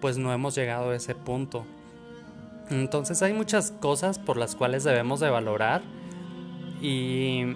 pues 0.00 0.18
no 0.18 0.32
hemos 0.32 0.54
llegado 0.54 0.90
a 0.90 0.96
ese 0.96 1.14
punto. 1.14 1.64
Entonces 2.70 3.22
hay 3.22 3.32
muchas 3.32 3.70
cosas 3.72 4.18
por 4.18 4.36
las 4.36 4.56
cuales 4.56 4.84
debemos 4.84 5.20
de 5.20 5.28
valorar 5.28 5.82
y, 6.80 7.54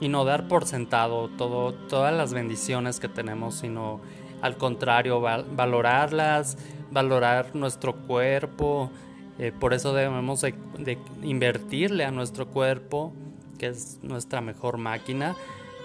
y 0.00 0.08
no 0.08 0.24
dar 0.24 0.48
por 0.48 0.66
sentado 0.66 1.28
todo, 1.28 1.74
todas 1.74 2.14
las 2.14 2.32
bendiciones 2.32 3.00
que 3.00 3.08
tenemos, 3.08 3.56
sino 3.56 4.00
al 4.42 4.56
contrario, 4.56 5.20
valorarlas, 5.20 6.58
valorar 6.90 7.54
nuestro 7.54 7.94
cuerpo. 7.94 8.90
Eh, 9.38 9.52
por 9.58 9.74
eso 9.74 9.92
debemos 9.92 10.40
de, 10.40 10.98
invertirle 11.22 12.04
a 12.04 12.10
nuestro 12.10 12.46
cuerpo, 12.46 13.12
que 13.58 13.68
es 13.68 13.98
nuestra 14.02 14.40
mejor 14.40 14.78
máquina, 14.78 15.34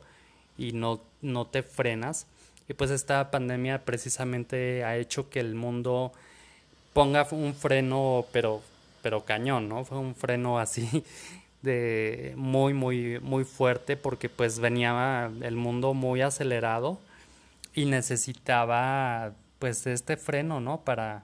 y 0.57 0.72
no, 0.72 1.03
no 1.22 1.46
te 1.46 1.62
frenas. 1.62 2.25
Y 2.69 2.74
pues 2.74 2.91
esta 2.91 3.31
pandemia 3.31 3.86
precisamente 3.86 4.83
ha 4.83 4.97
hecho 4.97 5.29
que 5.29 5.39
el 5.39 5.55
mundo 5.55 6.12
ponga 6.93 7.27
un 7.31 7.53
freno, 7.53 8.25
pero, 8.31 8.62
pero 9.01 9.24
cañón, 9.24 9.69
¿no? 9.69 9.86
Fue 9.86 9.97
un 9.97 10.15
freno 10.15 10.59
así 10.59 11.03
de 11.62 12.33
muy, 12.36 12.74
muy, 12.74 13.19
muy 13.19 13.45
fuerte 13.45 13.95
porque 13.95 14.29
pues 14.29 14.59
venía 14.59 15.31
el 15.41 15.55
mundo 15.55 15.93
muy 15.93 16.21
acelerado 16.21 17.00
y 17.74 17.86
necesitaba 17.86 19.33
pues 19.59 19.88
este 19.88 20.17
freno, 20.17 20.59
¿no? 20.59 20.81
Para, 20.81 21.24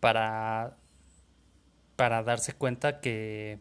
para, 0.00 0.76
para 1.96 2.22
darse 2.22 2.52
cuenta 2.52 3.00
que, 3.00 3.58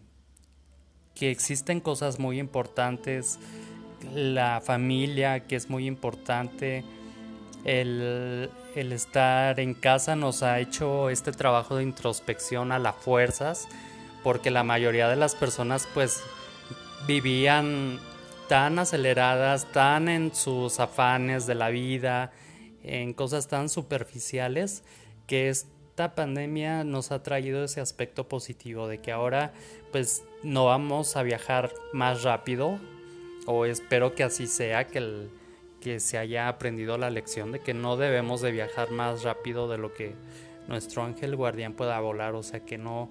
que 1.15 1.31
existen 1.31 1.79
cosas 1.79 2.19
muy 2.19 2.39
importantes, 2.39 3.39
la 4.13 4.62
familia 4.62 5.47
que 5.47 5.55
es 5.55 5.69
muy 5.69 5.88
importante, 5.88 6.83
el, 7.67 8.50
estar 8.75 9.59
en 9.59 9.74
casa 9.74 10.15
nos 10.15 10.41
ha 10.41 10.59
hecho 10.59 11.09
este 11.09 11.31
trabajo 11.33 11.75
de 11.75 11.83
introspección 11.83 12.71
a 12.71 12.79
las 12.79 12.95
fuerzas, 12.95 13.67
porque 14.24 14.50
la 14.51 14.63
mayoría 14.63 15.09
de 15.09 15.17
las 15.17 15.36
personas 15.36 15.88
pues 15.93 16.24
vivían 17.05 18.00
tan 18.47 18.79
aceleradas, 18.79 19.69
tan 19.74 20.07
en 20.07 20.33
sus 20.33 20.79
afanes 20.79 21.45
de 21.45 21.55
la 21.55 21.69
vida, 21.69 22.31
en 22.83 23.13
cosas 23.13 23.50
tan 23.50 23.67
superficiales, 23.67 24.83
que 25.27 25.50
esta 25.50 26.15
pandemia 26.15 26.86
nos 26.86 27.12
ha 27.12 27.21
traído 27.21 27.65
ese 27.65 27.81
aspecto 27.81 28.29
positivo 28.29 28.88
de 28.88 29.00
que 29.00 29.12
ahora 29.12 29.51
pues 29.91 30.24
no 30.41 30.65
vamos 30.65 31.17
a 31.17 31.24
viajar 31.24 31.74
más 31.91 32.24
rápido, 32.24 32.79
o 33.45 33.65
espero 33.65 34.15
que 34.15 34.24
así 34.24 34.47
sea, 34.47 34.88
que 34.88 35.00
el, 35.00 35.29
que 35.81 36.00
se 36.00 36.17
haya 36.17 36.48
aprendido 36.48 36.98
la 36.98 37.10
lección 37.10 37.51
de 37.51 37.60
que 37.60 37.74
no 37.74 37.98
debemos 37.98 38.41
de 38.41 38.51
viajar 38.51 38.91
más 38.91 39.24
rápido 39.24 39.67
de 39.67 39.77
lo 39.77 39.93
que 39.93 40.15
nuestro 40.67 41.03
ángel 41.03 41.36
guardián 41.36 41.74
pueda 41.74 42.00
volar, 42.00 42.36
o 42.36 42.43
sea 42.43 42.62
que 42.62 42.77
no, 42.77 43.10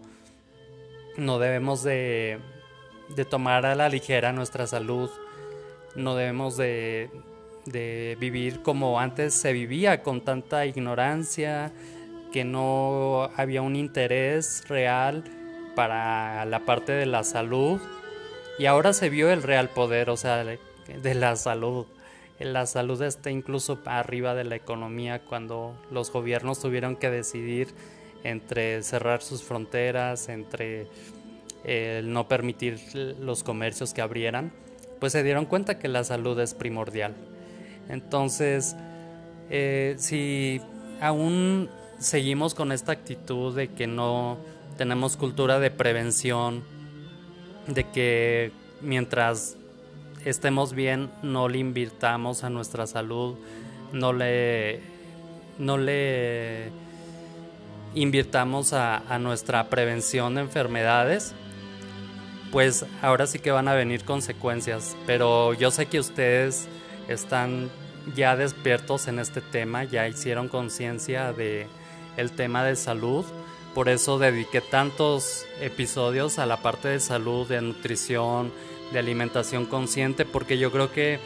no 1.17 1.39
debemos 1.39 1.83
de, 1.83 2.39
de 3.15 3.25
tomar 3.25 3.67
a 3.67 3.75
la 3.75 3.89
ligera 3.89 4.33
nuestra 4.33 4.67
salud, 4.67 5.11
no 5.95 6.15
debemos 6.17 6.57
de, 6.57 7.11
de 7.65 8.17
vivir 8.21 8.63
como 8.63 9.01
antes 9.01 9.35
se 9.35 9.53
vivía, 9.53 10.03
con 10.03 10.21
tanta 10.23 10.67
ignorancia, 10.67 11.73
que 12.33 12.45
no 12.45 13.31
había 13.37 13.63
un 13.63 13.77
interés 13.77 14.69
real 14.69 15.25
para 15.75 16.45
la 16.45 16.61
parte 16.67 16.93
de 16.93 17.07
la 17.07 17.25
salud. 17.25 17.81
Y 18.59 18.67
ahora 18.67 18.93
se 18.93 19.09
vio 19.09 19.31
el 19.31 19.43
real 19.43 19.69
poder, 19.69 20.11
o 20.11 20.17
sea, 20.17 20.45
de 20.45 21.15
la 21.15 21.37
salud 21.37 21.87
la 22.39 22.67
salud 22.67 23.01
está 23.03 23.31
incluso 23.31 23.79
arriba 23.87 24.35
de 24.35 24.45
la 24.45 24.57
economía 24.57 25.23
cuando 25.25 25.75
los 25.91 26.13
gobiernos 26.13 26.61
tuvieron 26.61 26.97
que 26.97 27.11
decidir 27.11 27.69
entre 28.25 28.83
cerrar 28.83 29.23
sus 29.23 29.43
fronteras, 29.43 30.29
entre 30.29 30.87
eh, 31.65 32.03
no 32.05 32.29
permitir 32.29 32.79
los 33.21 33.43
comercios 33.43 33.95
que 33.95 34.03
abrieran, 34.03 34.53
pues 35.01 35.13
se 35.13 35.23
dieron 35.23 35.47
cuenta 35.47 35.79
que 35.79 35.89
la 35.89 36.05
salud 36.05 36.39
es 36.41 36.55
primordial. 36.55 37.15
Entonces, 37.89 38.77
eh, 39.49 39.95
si 39.99 40.61
aún 41.01 41.71
seguimos 41.99 42.55
con 42.55 42.73
esta 42.73 42.93
actitud 42.93 43.55
de 43.55 43.69
que 43.69 43.87
no 43.87 44.39
tenemos 44.77 45.17
cultura 45.17 45.59
de 45.59 45.71
prevención, 45.71 46.63
de 47.67 47.85
que 47.91 48.53
mientras 48.81 49.57
estemos 50.27 50.75
bien, 50.75 51.11
no 51.23 51.49
le 51.49 51.59
invirtamos 51.59 52.45
a 52.45 52.51
nuestra 52.51 52.87
salud, 52.87 53.37
no 53.93 54.13
le, 54.13 54.81
no 55.59 55.79
le 55.79 56.71
invirtamos 57.95 58.73
a, 58.73 58.99
a 59.13 59.19
nuestra 59.19 59.71
prevención 59.71 60.35
de 60.35 60.43
enfermedades, 60.43 61.33
pues 62.51 62.85
ahora 63.03 63.27
sí 63.27 63.39
que 63.39 63.53
van 63.53 63.69
a 63.69 63.75
venir 63.75 64.05
consecuencias. 64.05 64.97
Pero 65.07 65.55
yo 65.55 65.71
sé 65.71 65.87
que 65.87 66.01
ustedes 66.01 66.69
están 67.09 67.71
ya 68.15 68.37
despiertos 68.37 69.07
en 69.07 69.21
este 69.21 69.41
tema, 69.41 69.85
ya 69.85 70.09
hicieron 70.09 70.49
conciencia 70.49 71.33
de 71.33 71.69
el 72.17 72.33
tema 72.33 72.65
de 72.65 72.75
salud. 72.75 73.25
Por 73.75 73.89
eso 73.89 74.19
dediqué 74.19 74.61
tantos 74.61 75.45
episodios 75.61 76.39
a 76.39 76.47
la 76.47 76.57
parte 76.63 76.89
de 76.89 76.99
salud, 76.99 77.47
de 77.47 77.61
nutrición, 77.61 78.53
de 78.93 78.99
alimentación 78.99 79.67
consciente, 79.67 80.25
porque 80.25 80.59
yo 80.59 80.71
creo 80.71 80.93
que, 80.93 81.19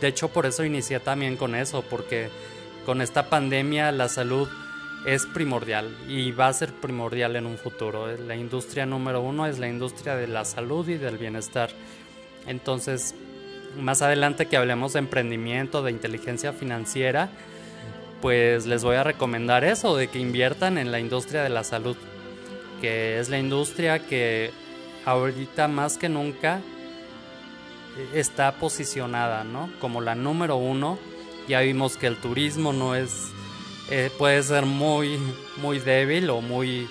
de 0.00 0.08
hecho, 0.08 0.28
por 0.28 0.46
eso 0.46 0.64
inicié 0.64 1.00
también 1.00 1.36
con 1.36 1.54
eso, 1.54 1.82
porque 1.82 2.28
con 2.84 3.00
esta 3.02 3.28
pandemia 3.28 3.92
la 3.92 4.08
salud 4.08 4.48
es 5.06 5.26
primordial 5.26 5.96
y 6.08 6.32
va 6.32 6.48
a 6.48 6.52
ser 6.52 6.72
primordial 6.72 7.36
en 7.36 7.46
un 7.46 7.58
futuro. 7.58 8.16
La 8.16 8.34
industria 8.34 8.86
número 8.86 9.20
uno 9.20 9.46
es 9.46 9.58
la 9.58 9.68
industria 9.68 10.16
de 10.16 10.26
la 10.26 10.44
salud 10.44 10.88
y 10.88 10.96
del 10.96 11.16
bienestar. 11.16 11.70
Entonces, 12.46 13.14
más 13.78 14.02
adelante 14.02 14.46
que 14.46 14.56
hablemos 14.56 14.94
de 14.94 15.00
emprendimiento, 15.00 15.82
de 15.82 15.92
inteligencia 15.92 16.52
financiera, 16.52 17.30
pues 18.20 18.66
les 18.66 18.82
voy 18.82 18.96
a 18.96 19.04
recomendar 19.04 19.62
eso, 19.62 19.96
de 19.96 20.08
que 20.08 20.18
inviertan 20.18 20.78
en 20.78 20.90
la 20.90 20.98
industria 20.98 21.42
de 21.42 21.50
la 21.50 21.62
salud, 21.62 21.96
que 22.80 23.20
es 23.20 23.28
la 23.28 23.38
industria 23.38 24.00
que 24.00 24.50
ahorita 25.04 25.68
más 25.68 25.98
que 25.98 26.08
nunca 26.08 26.60
está 28.12 28.52
posicionada, 28.52 29.44
¿no? 29.44 29.70
Como 29.80 30.00
la 30.00 30.14
número 30.14 30.56
uno. 30.56 30.98
Ya 31.48 31.60
vimos 31.60 31.96
que 31.96 32.06
el 32.06 32.16
turismo 32.16 32.72
no 32.72 32.94
es, 32.94 33.28
eh, 33.90 34.10
puede 34.18 34.42
ser 34.42 34.66
muy, 34.66 35.18
muy 35.58 35.78
débil 35.78 36.28
o 36.30 36.40
muy 36.40 36.88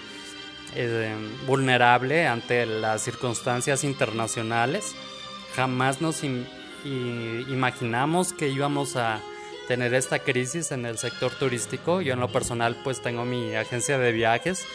eh, 0.76 1.14
vulnerable 1.46 2.28
ante 2.28 2.66
las 2.66 3.02
circunstancias 3.02 3.84
internacionales. 3.84 4.96
Jamás 5.56 6.02
nos 6.02 6.22
imaginamos 6.84 8.34
que 8.34 8.50
íbamos 8.50 8.96
a 8.96 9.22
tener 9.68 9.94
esta 9.94 10.20
crisis 10.20 10.72
en 10.72 10.86
el 10.86 10.98
sector 10.98 11.32
turístico. 11.32 12.02
Yo 12.02 12.14
en 12.14 12.20
lo 12.20 12.30
personal 12.30 12.78
pues 12.84 13.02
tengo 13.02 13.26
mi 13.26 13.56
agencia 13.56 13.98
de 13.98 14.12
viajes 14.12 14.66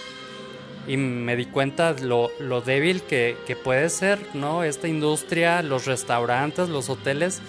y 0.86 0.96
me 0.96 1.36
di 1.36 1.46
cuenta 1.46 1.92
lo, 1.92 2.30
lo 2.40 2.60
débil 2.60 3.02
que, 3.02 3.36
que, 3.46 3.56
puede 3.56 3.90
ser, 3.90 4.18
¿no? 4.34 4.64
Esta 4.64 4.88
industria, 4.88 5.62
los 5.62 5.86
restaurantes, 5.86 6.68
los 6.68 6.88
hoteles, 6.88 7.40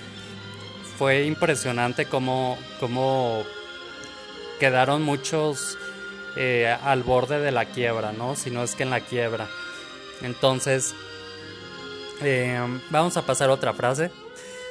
fue 0.97 1.23
impresionante 1.25 2.05
cómo, 2.05 2.57
cómo 2.79 3.43
quedaron 4.59 5.01
muchos 5.01 5.77
eh, 6.37 6.67
al 6.83 7.03
borde 7.03 7.39
de 7.39 7.51
la 7.51 7.65
quiebra, 7.65 8.11
¿no? 8.11 8.35
Si 8.35 8.51
no 8.51 8.63
es 8.63 8.75
que 8.75 8.83
en 8.83 8.91
la 8.91 9.01
quiebra. 9.01 9.47
Entonces, 10.21 10.93
eh, 12.21 12.59
vamos 12.91 13.17
a 13.17 13.25
pasar 13.25 13.49
a 13.49 13.53
otra 13.53 13.73
frase. 13.73 14.11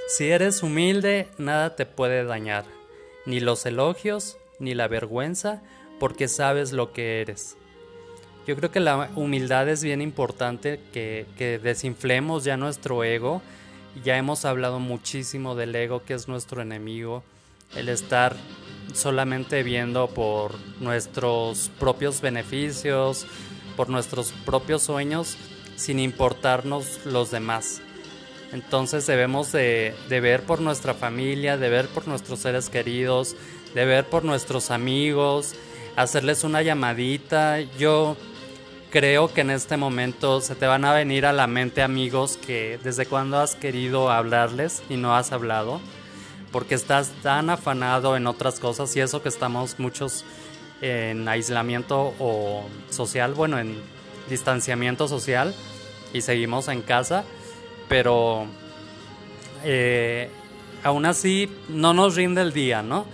Si 0.06 0.30
eres 0.30 0.62
humilde, 0.62 1.28
nada 1.38 1.74
te 1.74 1.86
puede 1.86 2.24
dañar, 2.24 2.64
ni 3.26 3.40
los 3.40 3.66
elogios, 3.66 4.38
ni 4.58 4.74
la 4.74 4.88
vergüenza, 4.88 5.62
porque 5.98 6.28
sabes 6.28 6.72
lo 6.72 6.92
que 6.92 7.20
eres. 7.20 7.56
Yo 8.46 8.56
creo 8.56 8.70
que 8.70 8.80
la 8.80 9.10
humildad 9.16 9.68
es 9.68 9.82
bien 9.84 10.00
importante, 10.00 10.80
que, 10.92 11.60
desinflemos 11.62 12.44
ya 12.44 12.56
nuestro 12.56 13.04
ego. 13.04 13.42
Ya 14.04 14.16
hemos 14.16 14.44
hablado 14.44 14.80
muchísimo 14.80 15.54
del 15.54 15.74
ego, 15.74 16.04
que 16.04 16.14
es 16.14 16.26
nuestro 16.26 16.62
enemigo. 16.62 17.22
El 17.76 17.88
estar 17.88 18.34
solamente 18.94 19.62
viendo 19.62 20.08
por 20.08 20.54
nuestros 20.80 21.70
propios 21.78 22.20
beneficios, 22.20 23.26
por 23.76 23.88
nuestros 23.88 24.32
propios 24.44 24.82
sueños, 24.82 25.36
sin 25.76 26.00
importarnos 26.00 27.04
los 27.04 27.30
demás. 27.30 27.82
Entonces 28.52 29.06
debemos 29.06 29.52
de, 29.52 29.94
de, 30.08 30.20
ver 30.20 30.42
por 30.42 30.60
nuestra 30.60 30.94
familia, 30.94 31.56
de 31.56 31.68
ver 31.68 31.88
por 31.88 32.08
nuestros 32.08 32.40
seres 32.40 32.68
queridos, 32.68 33.36
de 33.74 33.84
ver 33.84 34.06
por 34.06 34.24
nuestros 34.24 34.72
amigos, 34.72 35.54
hacerles 35.94 36.42
una 36.42 36.62
llamadita. 36.62 37.60
Yo 37.78 38.16
creo 38.90 39.32
que 39.32 39.40
en 39.42 39.50
este 39.50 39.76
momento 39.76 40.40
se 40.40 40.54
te 40.54 40.66
van 40.66 40.84
a 40.84 40.92
venir 40.92 41.24
a 41.24 41.32
la 41.32 41.46
mente 41.46 41.82
amigos 41.82 42.36
que 42.36 42.78
desde 42.82 43.06
cuando 43.06 43.38
has 43.38 43.54
querido 43.54 44.10
hablarles 44.10 44.82
y 44.88 44.96
no 44.96 45.16
has 45.16 45.32
hablado, 45.32 45.80
porque 46.50 46.74
estás 46.74 47.10
tan 47.22 47.50
afanado 47.50 48.16
en 48.16 48.26
otras 48.26 48.58
cosas 48.58 48.94
y 48.96 49.00
eso 49.00 49.22
que 49.22 49.28
estamos 49.28 49.78
muchos 49.78 50.24
en 50.82 51.28
aislamiento 51.28 52.14
o 52.18 52.64
social, 52.90 53.34
bueno, 53.34 53.58
en 53.58 53.80
distanciamiento 54.28 55.06
social 55.06 55.54
y 56.12 56.22
seguimos 56.22 56.68
en 56.68 56.82
casa, 56.82 57.24
pero 57.88 58.46
eh, 59.64 60.30
aún 60.82 61.06
así 61.06 61.48
no 61.68 61.94
nos 61.94 62.16
rinde 62.16 62.42
el 62.42 62.52
día, 62.52 62.82
¿no? 62.82 63.06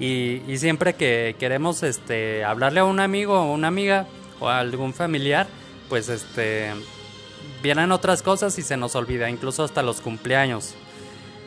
Y, 0.00 0.42
y, 0.48 0.58
siempre 0.58 0.94
que 0.94 1.36
queremos 1.38 1.84
este, 1.84 2.42
hablarle 2.42 2.80
a 2.80 2.84
un 2.84 2.98
amigo 2.98 3.40
o 3.40 3.52
una 3.52 3.68
amiga 3.68 4.08
o 4.42 4.48
a 4.48 4.58
algún 4.58 4.92
familiar, 4.92 5.46
pues 5.88 6.08
este, 6.08 6.72
vienen 7.62 7.92
otras 7.92 8.22
cosas 8.22 8.58
y 8.58 8.62
se 8.62 8.76
nos 8.76 8.96
olvida, 8.96 9.30
incluso 9.30 9.62
hasta 9.62 9.82
los 9.82 10.00
cumpleaños 10.00 10.74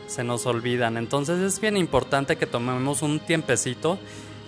se 0.06 0.24
nos 0.24 0.46
olvidan. 0.46 0.96
Entonces 0.96 1.40
es 1.40 1.60
bien 1.60 1.76
importante 1.76 2.36
que 2.36 2.46
tomemos 2.46 3.02
un 3.02 3.20
tiempecito. 3.20 3.98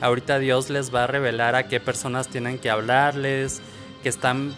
Ahorita 0.01 0.39
Dios 0.39 0.71
les 0.71 0.95
va 0.95 1.05
a 1.05 1.07
revelar 1.07 1.57
a 1.57 1.69
qué 1.69 1.81
personas 1.81 2.29
tienen 2.29 2.59
que 2.59 2.71
hablarles, 2.71 3.61
que 4.03 4.09
están 4.09 4.55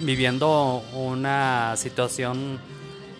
viviendo 0.00 0.82
una 0.92 1.74
situación 1.76 2.60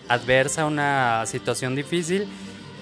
adversa, 0.07 0.65
una 0.65 1.25
situación 1.25 1.75
difícil 1.75 2.27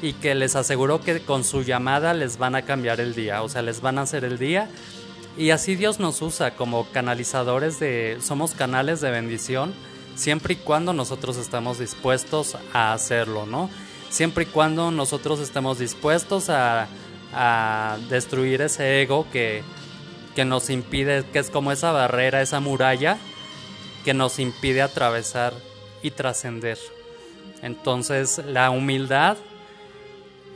y 0.01 0.13
que 0.13 0.35
les 0.35 0.55
aseguro 0.55 0.99
que 0.99 1.21
con 1.21 1.45
su 1.45 1.63
llamada 1.63 2.13
les 2.13 2.37
van 2.37 2.55
a 2.55 2.63
cambiar 2.63 2.99
el 2.99 3.15
día, 3.15 3.41
o 3.41 3.49
sea, 3.49 3.61
les 3.61 3.79
van 3.79 3.97
a 3.97 4.01
hacer 4.01 4.25
el 4.25 4.37
día. 4.37 4.69
Y 5.37 5.49
así 5.49 5.75
Dios 5.75 5.99
nos 5.99 6.21
usa 6.21 6.55
como 6.55 6.85
canalizadores 6.91 7.79
de, 7.79 8.19
somos 8.21 8.53
canales 8.53 9.01
de 9.01 9.09
bendición, 9.09 9.73
siempre 10.15 10.53
y 10.53 10.57
cuando 10.57 10.93
nosotros 10.93 11.37
estamos 11.37 11.79
dispuestos 11.79 12.55
a 12.71 12.93
hacerlo, 12.93 13.47
¿no? 13.47 13.69
Siempre 14.09 14.43
y 14.43 14.47
cuando 14.47 14.91
nosotros 14.91 15.39
estemos 15.39 15.79
dispuestos 15.79 16.49
a, 16.49 16.87
destruir 18.09 18.61
ese 18.61 19.01
ego 19.01 19.25
que, 19.31 19.63
que 20.35 20.45
nos 20.45 20.69
impide, 20.69 21.25
que 21.33 21.39
es 21.39 21.49
como 21.49 21.71
esa 21.71 21.91
barrera, 21.91 22.43
esa 22.43 22.59
muralla 22.59 23.17
que 24.05 24.13
nos 24.13 24.37
impide 24.37 24.83
atravesar 24.83 25.51
y 26.03 26.11
trascender. 26.11 26.77
Entonces 27.63 28.39
la 28.45 28.69
humildad 28.69 29.37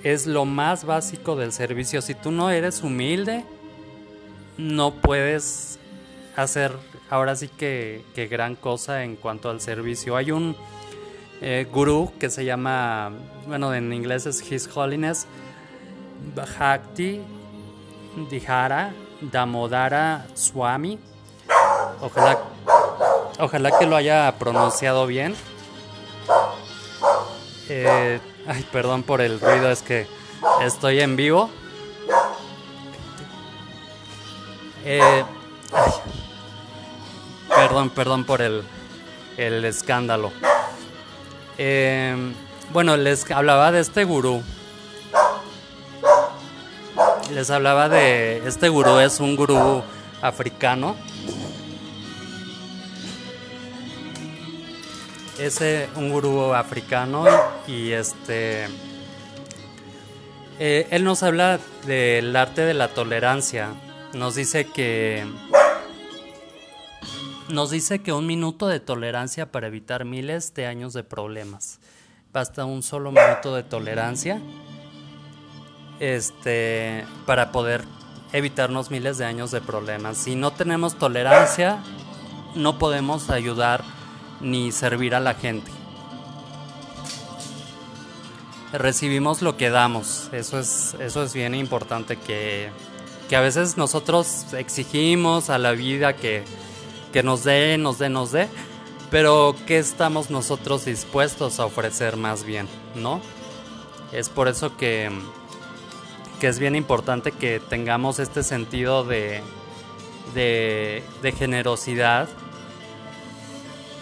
es 0.04 0.28
lo 0.28 0.46
más 0.46 0.86
básico 0.86 1.36
del 1.36 1.52
servicio. 1.52 2.04
Si 2.04 2.14
tú 2.14 2.30
no 2.30 2.52
eres 2.52 2.84
humilde, 2.84 3.44
no 4.58 4.94
puedes 4.94 5.80
hacer 6.36 6.72
ahora 7.10 7.36
sí 7.36 7.48
que, 7.48 8.04
gran 8.30 8.56
cosa 8.56 9.04
en 9.04 9.16
cuanto 9.16 9.50
al 9.50 9.62
servicio. 9.62 10.16
Hay 10.16 10.32
un 10.32 10.56
eh, 11.42 11.68
gurú 11.72 12.12
que 12.20 12.30
se 12.30 12.46
llama, 12.46 13.12
bueno, 13.48 13.74
en 13.74 13.94
inglés 13.94 14.26
es 14.26 14.52
His 14.52 14.70
Holiness 14.76 15.28
Bhakti 16.36 17.22
Dihara 18.30 18.94
Damodara 19.22 20.28
Swami. 20.34 21.00
Ojalá 22.02 22.38
Ojalá 23.40 23.78
que 23.78 23.86
lo 23.86 23.96
haya 23.96 24.34
pronunciado 24.40 25.06
bien. 25.06 25.36
Eh, 27.70 28.20
ay, 28.48 28.66
perdón 28.72 29.04
por 29.04 29.22
el 29.22 29.40
ruido, 29.40 29.70
es 29.70 29.84
que 29.84 30.08
estoy 30.62 31.02
en 31.02 31.16
vivo. 31.16 31.52
Eh, 34.90 35.24
perdón, 37.50 37.90
perdón 37.90 38.24
por 38.24 38.42
el, 38.42 38.64
el 39.36 39.66
escándalo. 39.66 40.32
Eh, 41.58 42.16
bueno, 42.72 42.96
les 42.96 43.30
hablaba 43.30 43.74
de 43.74 43.82
este 43.82 44.06
gurú. 44.06 44.42
Les 47.34 47.50
hablaba 47.50 47.90
de 47.90 48.48
este 48.48 48.70
gurú, 48.70 49.00
es 49.00 49.20
un 49.20 49.36
gurú 49.36 49.84
africano 50.22 50.96
es 55.40 55.62
un 55.96 56.10
gurú 56.10 56.54
africano 56.54 57.26
y 57.68 57.92
este 57.92 58.68
eh, 60.60 60.88
él 60.90 61.04
nos 61.04 61.22
habla 61.22 61.60
del 61.86 62.36
arte 62.36 62.62
de 62.62 62.74
la 62.74 62.88
tolerancia. 62.88 63.70
Nos 64.14 64.36
dice 64.36 64.66
que 64.66 65.26
nos 67.50 67.72
dice 67.72 68.00
que 68.00 68.12
un 68.12 68.26
minuto 68.26 68.68
de 68.68 68.80
tolerancia 68.80 69.52
para 69.52 69.68
evitar 69.68 70.06
miles 70.06 70.54
de 70.54 70.66
años 70.66 70.94
de 70.94 71.04
problemas. 71.04 71.80
Basta 72.34 72.66
un 72.66 72.84
solo 72.84 73.12
minuto 73.12 73.56
de 73.56 73.64
tolerancia 73.64 74.42
este 76.00 77.06
para 77.26 77.52
poder 77.52 77.84
evitarnos 78.34 78.92
miles 78.92 79.18
de 79.18 79.26
años 79.26 79.52
de 79.52 79.62
problemas. 79.62 80.18
Si 80.18 80.36
no 80.36 80.52
tenemos 80.52 80.98
tolerancia, 80.98 81.80
no 82.56 82.78
podemos 82.78 83.30
ayudar 83.30 83.84
ni 84.42 84.72
servir 84.72 85.16
a 85.16 85.20
la 85.20 85.34
gente. 85.34 85.72
Recibimos 88.74 89.42
lo 89.42 89.56
que 89.56 89.70
damos, 89.70 90.30
eso 90.34 90.60
es, 90.60 90.96
eso 91.00 91.24
es 91.24 91.34
bien 91.34 91.56
importante 91.56 92.18
que, 92.18 92.70
que 93.30 93.36
a 93.36 93.42
veces 93.42 93.78
nosotros 93.78 94.54
exigimos 94.54 95.50
a 95.50 95.58
la 95.58 95.72
vida 95.72 96.16
que, 96.16 96.44
que 97.12 97.24
nos 97.24 97.44
dé, 97.44 97.78
nos 97.78 98.00
dé, 98.00 98.10
nos 98.10 98.32
dé, 98.32 98.48
pero 99.12 99.56
¿qué 99.66 99.78
estamos 99.78 100.30
nosotros 100.30 100.86
dispuestos 100.86 101.60
a 101.60 101.66
ofrecer 101.66 102.18
más 102.18 102.44
bien? 102.44 102.68
¿No? 102.96 103.22
Es 104.12 104.30
por 104.30 104.48
eso 104.48 104.78
que, 104.78 105.10
que 106.40 106.48
es 106.48 106.60
bien 106.60 106.76
importante 106.76 107.32
que 107.32 107.60
tengamos 107.60 108.20
este 108.20 108.44
sentido 108.44 109.04
de, 109.04 109.42
de, 110.34 111.04
de 111.22 111.32
generosidad 111.34 112.30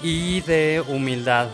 y 0.04 0.42
de 0.42 0.84
humildad. 0.88 1.48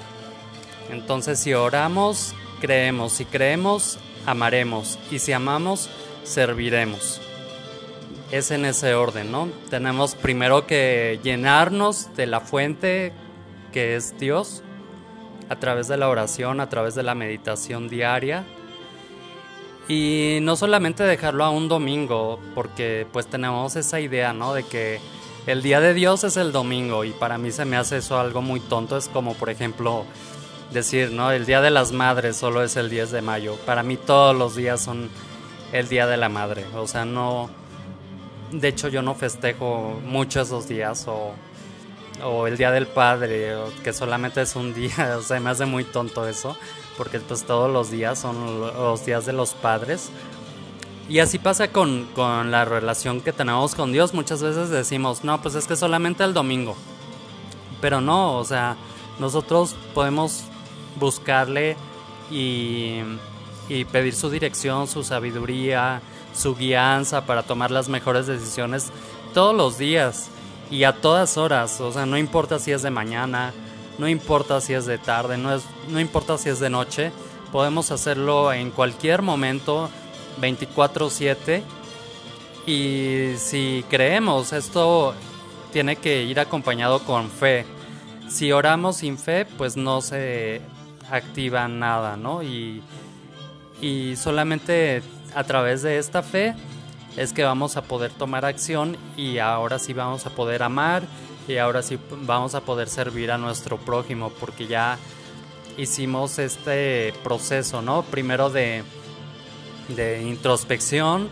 Entonces 0.90 1.40
si 1.40 1.54
oramos, 1.54 2.34
creemos, 2.60 3.14
si 3.14 3.24
creemos, 3.26 3.98
amaremos 4.26 5.00
y 5.10 5.20
si 5.20 5.32
amamos, 5.32 5.90
serviremos. 6.24 7.22
Es 8.32 8.52
en 8.52 8.66
ese 8.66 8.94
orden, 8.94 9.32
¿no? 9.32 9.50
Tenemos 9.70 10.16
primero 10.16 10.66
que 10.66 11.20
llenarnos 11.22 12.16
de 12.16 12.28
la 12.28 12.40
fuente 12.40 13.12
que 13.74 13.96
es 13.96 14.18
Dios 14.18 14.64
a 15.50 15.58
través 15.58 15.90
de 15.90 15.98
la 15.98 16.08
oración, 16.08 16.62
a 16.62 16.70
través 16.70 16.96
de 16.96 17.04
la 17.04 17.14
meditación 17.14 17.90
diaria. 17.90 18.46
Y 19.90 20.40
no 20.42 20.56
solamente 20.56 21.04
dejarlo 21.04 21.44
a 21.44 21.50
un 21.50 21.68
domingo, 21.68 22.40
porque 22.56 23.06
pues 23.12 23.28
tenemos 23.28 23.76
esa 23.76 24.00
idea, 24.00 24.32
¿no? 24.32 24.54
De 24.54 24.64
que 24.64 25.00
el 25.48 25.62
día 25.62 25.82
de 25.82 25.94
Dios 25.94 26.24
es 26.24 26.38
el 26.38 26.52
domingo 26.52 27.04
y 27.04 27.12
para 27.12 27.38
mí 27.38 27.52
se 27.52 27.66
me 27.66 27.76
hace 27.76 27.98
eso 27.98 28.18
algo 28.18 28.42
muy 28.42 28.62
tonto. 28.62 28.96
Es 28.96 29.10
como, 29.10 29.34
por 29.34 29.50
ejemplo, 29.50 30.06
decir, 30.72 31.12
¿no? 31.12 31.32
El 31.32 31.46
día 31.46 31.62
de 31.62 31.72
las 31.72 31.92
madres 31.92 32.38
solo 32.38 32.64
es 32.64 32.78
el 32.78 32.90
10 32.90 33.12
de 33.12 33.22
mayo. 33.22 33.56
Para 33.66 33.84
mí 33.84 33.98
todos 33.98 34.36
los 34.36 34.56
días 34.56 34.82
son 34.82 35.10
el 35.74 35.90
día 35.90 36.08
de 36.08 36.18
la 36.18 36.30
madre. 36.30 36.66
O 36.76 36.88
sea, 36.88 37.06
no. 37.06 37.50
De 38.52 38.68
hecho, 38.68 38.90
yo 38.90 39.02
no 39.02 39.16
festejo 39.16 40.00
mucho 40.06 40.42
esos 40.42 40.68
días 40.68 41.08
o, 41.08 41.34
o 42.24 42.48
el 42.48 42.58
día 42.58 42.72
del 42.72 42.88
padre, 42.88 43.56
que 43.84 43.94
solamente 43.94 44.42
es 44.42 44.56
un 44.56 44.74
día. 44.76 45.16
O 45.18 45.22
sea, 45.22 45.40
me 45.40 45.50
hace 45.50 45.66
muy 45.66 45.84
tonto 45.84 46.28
eso, 46.28 46.58
porque 46.98 47.20
pues 47.20 47.44
todos 47.44 47.72
los 47.72 47.92
días 47.92 48.20
son 48.20 48.62
los 48.62 49.06
días 49.06 49.26
de 49.26 49.34
los 49.34 49.54
padres. 49.54 50.10
Y 51.10 51.20
así 51.20 51.40
pasa 51.40 51.72
con, 51.72 52.08
la 52.16 52.64
relación 52.64 53.22
que 53.22 53.34
tenemos 53.34 53.76
con 53.76 53.92
Dios. 53.92 54.14
Muchas 54.14 54.42
veces 54.42 54.70
decimos, 54.70 55.24
no, 55.24 55.42
pues 55.42 55.56
es 55.56 55.68
que 55.68 55.76
solamente 55.76 56.24
el 56.24 56.34
domingo. 56.34 56.76
Pero 57.82 58.00
no, 58.00 58.38
o 58.38 58.46
sea, 58.46 58.78
nosotros 59.20 59.76
podemos 59.94 60.44
buscarle 61.00 61.76
y 62.30 63.04
pedir 63.92 64.14
su 64.16 64.30
dirección, 64.30 64.88
su 64.88 65.04
sabiduría, 65.04 66.02
su 66.34 66.56
guianza 66.56 67.26
para 67.26 67.44
tomar 67.44 67.72
las 67.72 67.90
mejores 67.90 68.28
decisiones 68.28 68.92
todos 69.34 69.56
los 69.56 69.78
días 69.78 70.30
y 70.70 70.84
a 70.84 70.94
todas 70.94 71.38
horas. 71.38 71.80
O 71.82 71.92
sea, 71.92 72.06
no 72.06 72.18
importa 72.18 72.60
si 72.60 72.72
es 72.72 72.82
de 72.82 72.90
mañana, 72.90 73.54
no 73.98 74.08
importa 74.08 74.62
si 74.62 74.74
es 74.74 74.86
de 74.86 74.98
tarde, 74.98 75.38
no, 75.38 75.54
es, 75.54 75.64
no 75.90 76.00
importa 76.00 76.38
si 76.38 76.50
es 76.50 76.60
de 76.60 76.70
noche. 76.70 77.12
Podemos 77.52 77.92
hacerlo 77.92 78.54
en 78.54 78.72
cualquier 78.72 79.22
momento 79.22 79.90
24/7 80.40 81.64
y 82.66 83.34
si 83.38 83.84
creemos 83.90 84.54
esto 84.54 85.14
tiene 85.74 85.98
que 85.98 86.24
ir 86.24 86.40
acompañado 86.40 87.00
con 87.00 87.30
fe. 87.30 87.66
Si 88.30 88.52
oramos 88.52 88.98
sin 88.98 89.18
fe, 89.18 89.46
pues 89.46 89.76
no 89.76 90.02
se 90.02 90.62
activa 91.10 91.68
nada, 91.68 92.16
¿no? 92.16 92.42
Y, 92.44 92.82
y 93.82 94.16
solamente 94.16 95.04
a 95.36 95.44
través 95.44 95.82
de 95.82 95.98
esta 95.98 96.24
fe 96.24 96.56
es 97.18 97.34
que 97.34 97.44
vamos 97.44 97.78
a 97.78 97.84
poder 97.84 98.12
tomar 98.12 98.46
acción 98.46 98.98
y 99.18 99.38
ahora 99.40 99.80
sí 99.80 99.94
vamos 99.94 100.26
a 100.26 100.30
poder 100.30 100.64
amar 100.64 101.04
y 101.48 101.58
ahora 101.58 101.82
sí 101.82 102.00
vamos 102.24 102.56
a 102.56 102.62
poder 102.62 102.88
servir 102.88 103.32
a 103.32 103.38
nuestro 103.38 103.78
prójimo 103.78 104.32
porque 104.40 104.68
ya 104.68 104.98
hicimos 105.78 106.40
este 106.40 107.14
proceso, 107.24 107.82
¿no? 107.82 108.04
Primero 108.04 108.50
de 108.50 108.84
de 109.96 110.22
introspección, 110.24 111.30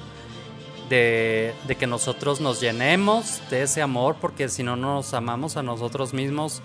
de, 0.89 1.53
que 1.77 1.87
nosotros 1.87 2.41
nos 2.41 2.59
llenemos 2.59 3.41
de 3.49 3.63
ese 3.63 3.81
amor, 3.81 4.15
porque 4.19 4.49
si 4.49 4.63
no 4.63 4.75
nos 4.75 5.13
amamos 5.13 5.57
a 5.57 5.63
nosotros 5.63 6.13
mismos, 6.13 6.61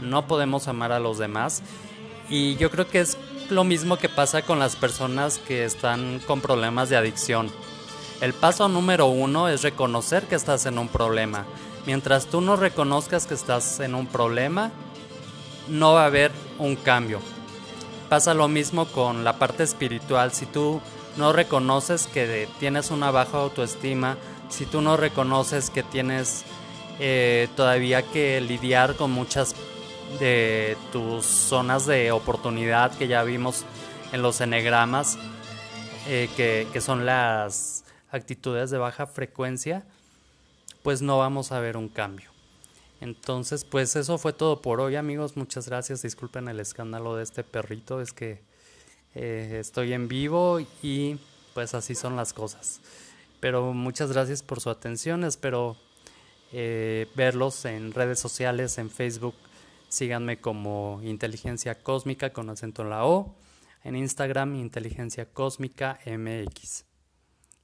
no 0.00 0.26
podemos 0.26 0.68
amar 0.68 0.92
a 0.92 1.00
los 1.00 1.18
demás. 1.18 1.62
Y 2.28 2.56
yo 2.56 2.70
creo 2.70 2.88
que 2.88 3.00
es 3.00 3.18
lo 3.50 3.64
mismo 3.64 3.96
que 3.96 4.08
pasa 4.08 4.42
con 4.42 4.58
las 4.58 4.76
personas 4.76 5.38
que 5.38 5.64
están 5.64 6.20
con 6.26 6.40
problemas 6.40 6.88
de 6.88 6.96
adicción. 6.96 7.50
El 8.20 8.32
paso 8.32 8.68
número 8.68 9.06
uno 9.06 9.48
es 9.48 9.62
reconocer 9.62 10.24
que 10.24 10.34
estás 10.34 10.66
en 10.66 10.78
un 10.78 10.88
problema. 10.88 11.44
Mientras 11.86 12.26
tú 12.26 12.40
no 12.40 12.56
reconozcas 12.56 13.26
que 13.26 13.34
estás 13.34 13.80
en 13.80 13.94
un 13.94 14.06
problema, 14.06 14.70
no 15.68 15.92
va 15.92 16.04
a 16.04 16.06
haber 16.06 16.32
un 16.58 16.76
cambio. 16.76 17.20
Pasa 18.08 18.34
lo 18.34 18.48
mismo 18.48 18.86
con 18.86 19.24
la 19.24 19.38
parte 19.38 19.62
espiritual. 19.62 20.32
Si 20.32 20.46
tú 20.46 20.80
no 21.16 21.32
reconoces 21.32 22.06
que 22.06 22.48
tienes 22.58 22.90
una 22.90 23.10
baja 23.10 23.38
autoestima, 23.38 24.16
si 24.48 24.66
tú 24.66 24.80
no 24.80 24.96
reconoces 24.96 25.70
que 25.70 25.82
tienes 25.82 26.44
eh, 27.00 27.48
todavía 27.56 28.02
que 28.02 28.40
lidiar 28.40 28.96
con 28.96 29.10
muchas 29.10 29.54
de 30.18 30.76
tus 30.92 31.24
zonas 31.24 31.86
de 31.86 32.12
oportunidad 32.12 32.96
que 32.96 33.08
ya 33.08 33.22
vimos 33.22 33.64
en 34.12 34.22
los 34.22 34.40
enegramas, 34.40 35.18
eh, 36.06 36.28
que, 36.36 36.66
que 36.72 36.80
son 36.80 37.06
las 37.06 37.84
actitudes 38.10 38.70
de 38.70 38.78
baja 38.78 39.06
frecuencia, 39.06 39.84
pues 40.82 41.02
no 41.02 41.18
vamos 41.18 41.52
a 41.52 41.60
ver 41.60 41.76
un 41.76 41.88
cambio. 41.88 42.30
Entonces, 43.00 43.64
pues 43.64 43.96
eso 43.96 44.18
fue 44.18 44.32
todo 44.32 44.62
por 44.62 44.80
hoy, 44.80 44.96
amigos. 44.96 45.36
Muchas 45.36 45.68
gracias. 45.68 46.02
Disculpen 46.02 46.48
el 46.48 46.60
escándalo 46.60 47.16
de 47.16 47.22
este 47.22 47.44
perrito. 47.44 48.00
Es 48.00 48.12
que 48.12 48.40
eh, 49.14 49.58
estoy 49.60 49.92
en 49.92 50.08
vivo 50.08 50.60
y 50.82 51.18
pues 51.54 51.74
así 51.74 51.94
son 51.94 52.16
las 52.16 52.32
cosas. 52.32 52.80
Pero 53.40 53.72
muchas 53.72 54.12
gracias 54.12 54.42
por 54.42 54.60
su 54.60 54.70
atención. 54.70 55.24
Espero 55.24 55.76
eh, 56.52 57.08
verlos 57.14 57.64
en 57.64 57.92
redes 57.92 58.18
sociales, 58.18 58.78
en 58.78 58.90
Facebook. 58.90 59.34
Síganme 59.94 60.40
como 60.40 60.98
Inteligencia 61.04 61.78
Cósmica 61.80 62.32
con 62.32 62.50
acento 62.50 62.82
en 62.82 62.90
la 62.90 63.06
O. 63.06 63.36
En 63.84 63.94
Instagram, 63.94 64.56
Inteligencia 64.56 65.32
Cósmica 65.32 66.00
MX. 66.04 66.84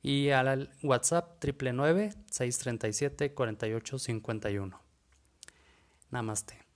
Y 0.01 0.31
al 0.31 0.71
WhatsApp 0.85 1.43
999 1.45 2.15
637 2.31 3.35
4851. 3.35 4.81
Namaste. 6.11 6.70